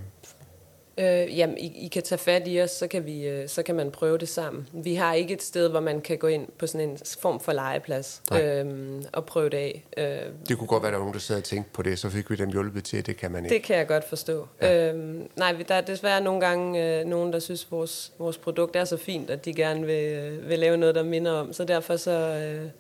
[0.99, 3.75] Øh, jamen, I, I kan tage fat i os, så kan, vi, øh, så kan
[3.75, 4.69] man prøve det sammen.
[4.73, 7.53] Vi har ikke et sted, hvor man kan gå ind på sådan en form for
[7.53, 8.67] legeplads øh,
[9.13, 9.85] og prøve det af.
[9.97, 12.11] Øh, det kunne godt være, der var nogen, der sad og tænkte på det, så
[12.11, 13.55] fik vi dem hjulpet til, det kan man ikke.
[13.55, 14.49] Det kan jeg godt forstå.
[14.63, 14.93] Ja.
[14.93, 18.85] Øh, nej, der er desværre nogle gange øh, nogen, der synes, vores, vores produkt er
[18.85, 21.53] så fint, at de gerne vil, øh, vil lave noget, der minder om.
[21.53, 22.11] Så derfor så...
[22.11, 22.71] Øh,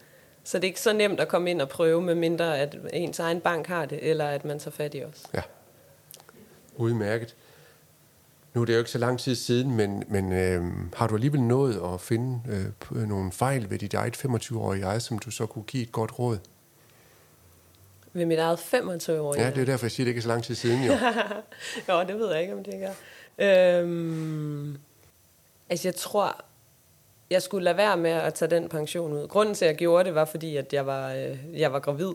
[0.45, 3.19] så det er ikke så nemt at komme ind og prøve, med mindre at ens
[3.19, 5.23] egen bank har det, eller at man tager fat i os.
[5.35, 5.41] Ja,
[6.77, 7.35] udmærket.
[8.55, 11.43] Nu er det jo ikke så lang tid siden, men, men øh, har du alligevel
[11.43, 12.41] nået at finde
[12.93, 16.19] øh, nogle fejl ved dit eget 25-årige eget, som du så kunne give et godt
[16.19, 16.39] råd?
[18.13, 19.43] Ved mit eget 25-årige?
[19.43, 20.93] Ja, det er derfor, jeg siger, det ikke er så lang tid siden, jo.
[21.89, 22.75] jo, det ved jeg ikke, om det
[23.39, 23.81] er.
[23.83, 24.77] Øhm,
[25.71, 26.45] altså, jeg tror,
[27.31, 29.29] jeg skulle lade være med at tage den pension ud.
[29.29, 32.13] Grunden til, at jeg gjorde det, var fordi, at jeg var, øh, jeg var gravid,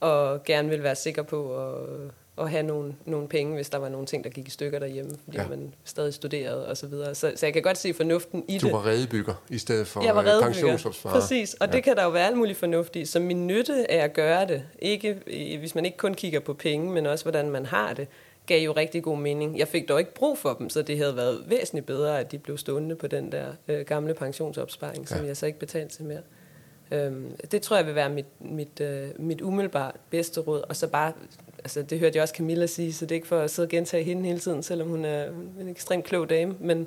[0.00, 3.88] og gerne ville være sikker på at at have nogle, nogle penge, hvis der var
[3.88, 5.48] nogle ting, der gik i stykker derhjemme, fordi ja.
[5.48, 7.14] man stadig studerede og så videre.
[7.14, 8.72] Så, så jeg kan godt se fornuften i du det.
[8.72, 11.20] Du var redebygger i stedet for jeg var øh, pensionsopsparer.
[11.20, 11.72] Præcis, og ja.
[11.72, 13.04] det kan der jo være alt muligt fornuft i.
[13.04, 15.14] Så min nytte af at gøre det, ikke,
[15.58, 18.08] hvis man ikke kun kigger på penge, men også hvordan man har det,
[18.46, 19.58] gav jo rigtig god mening.
[19.58, 22.38] Jeg fik dog ikke brug for dem, så det havde været væsentligt bedre, at de
[22.38, 25.16] blev stående på den der øh, gamle pensionsopsparing, ja.
[25.16, 26.20] som jeg så ikke betalte til mere.
[26.90, 30.62] Øhm, det tror jeg vil være mit, mit, øh, mit umiddelbart bedste råd.
[30.68, 31.12] Og så bare,
[31.58, 33.70] altså det hørte jeg også Camilla sige, så det er ikke for at sidde og
[33.70, 35.24] gentage hende hele tiden, selvom hun er
[35.60, 36.86] en ekstremt klog dame, men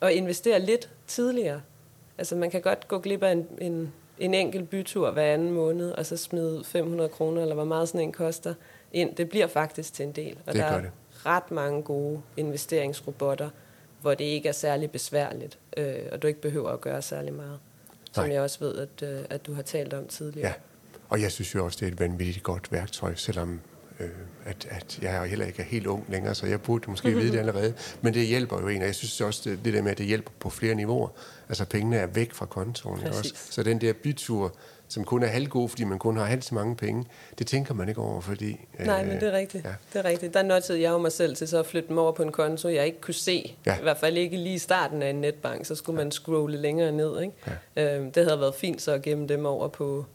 [0.00, 1.60] at investere lidt tidligere.
[2.18, 5.90] Altså man kan godt gå glip af en, en, en enkelt bytur hver anden måned,
[5.90, 8.54] og så smide 500 kroner, eller hvor meget sådan en koster,
[8.92, 9.14] ind.
[9.14, 10.38] Det bliver faktisk til en del.
[10.46, 10.90] Og det der er det.
[11.26, 13.50] ret mange gode investeringsrobotter,
[14.00, 17.58] hvor det ikke er særlig besværligt, øh, og du ikke behøver at gøre særlig meget
[18.12, 18.34] som Nej.
[18.34, 20.48] jeg også ved, at, øh, at du har talt om tidligere.
[20.48, 20.54] Ja,
[21.08, 23.60] og jeg synes jo også, det er et vanvittigt godt værktøj, selvom
[24.02, 24.10] øh,
[24.44, 27.38] at, at jeg heller ikke er helt ung længere, så jeg burde måske vide det
[27.44, 27.74] allerede.
[28.00, 30.06] Men det hjælper jo en, og jeg synes også, det, det der med, at det
[30.06, 31.08] hjælper på flere niveauer.
[31.48, 33.34] Altså pengene er væk fra kontoen også.
[33.50, 34.54] Så den der bytur,
[34.88, 37.04] som kun er halvgod, fordi man kun har halvt så mange penge,
[37.38, 38.60] det tænker man ikke over, fordi...
[38.78, 39.64] Nej, øh, men det er rigtigt.
[39.64, 39.74] Ja.
[39.92, 40.34] Det er rigtigt.
[40.34, 42.68] Der nødtede jeg jo mig selv til så at flytte dem over på en konto,
[42.68, 43.56] jeg ikke kunne se.
[43.66, 43.78] Ja.
[43.78, 46.04] I hvert fald ikke lige i starten af en netbank, så skulle ja.
[46.04, 47.20] man scrolle længere ned.
[47.20, 47.34] Ikke?
[47.76, 47.96] Ja.
[47.96, 50.06] Øhm, det havde været fint så at gemme dem over på,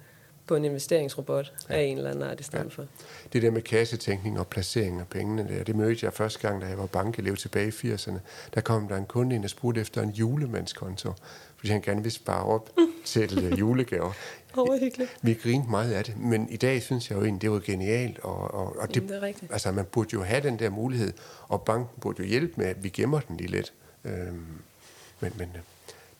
[0.48, 1.76] på en investeringsrobot ja.
[1.76, 2.70] af en eller anden art i stedet ja.
[2.70, 2.86] for.
[3.34, 6.68] Det der med kassetænkning og placering af pengene, der, det mødte jeg første gang, da
[6.68, 8.20] jeg var bankelev tilbage i 80'erne.
[8.54, 11.14] Der kom der en kunde ind og spurgte efter en julemandskonto,
[11.58, 12.70] fordi han gerne ville spare op
[13.06, 14.14] til julegaver.
[14.58, 15.18] Overhyggeligt.
[15.22, 18.20] Vi grinte meget af det, men i dag synes jeg jo egentlig, det var genialt.
[18.20, 19.52] Og, og, og det, Jamen, det er rigtigt.
[19.52, 21.14] Altså, man burde jo have den der mulighed,
[21.48, 23.74] og banken burde jo hjælpe med, at vi gemmer den lige lidt.
[24.06, 24.46] Øhm,
[25.20, 25.62] men, men øh,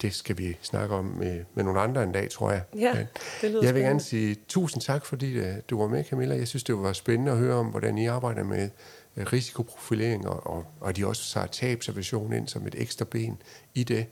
[0.02, 2.64] det skal vi snakke om med, med nogle andre en dag, tror jeg.
[2.76, 3.06] Ja,
[3.42, 6.36] det lyder Jeg vil gerne sige tusind tak, fordi uh, du var med, Camilla.
[6.36, 8.70] Jeg synes, det var spændende at høre om, hvordan I arbejder med
[9.16, 13.42] uh, risikoprofilering, og, og, og de også tager tabservation ind som et ekstra ben
[13.74, 14.06] i det.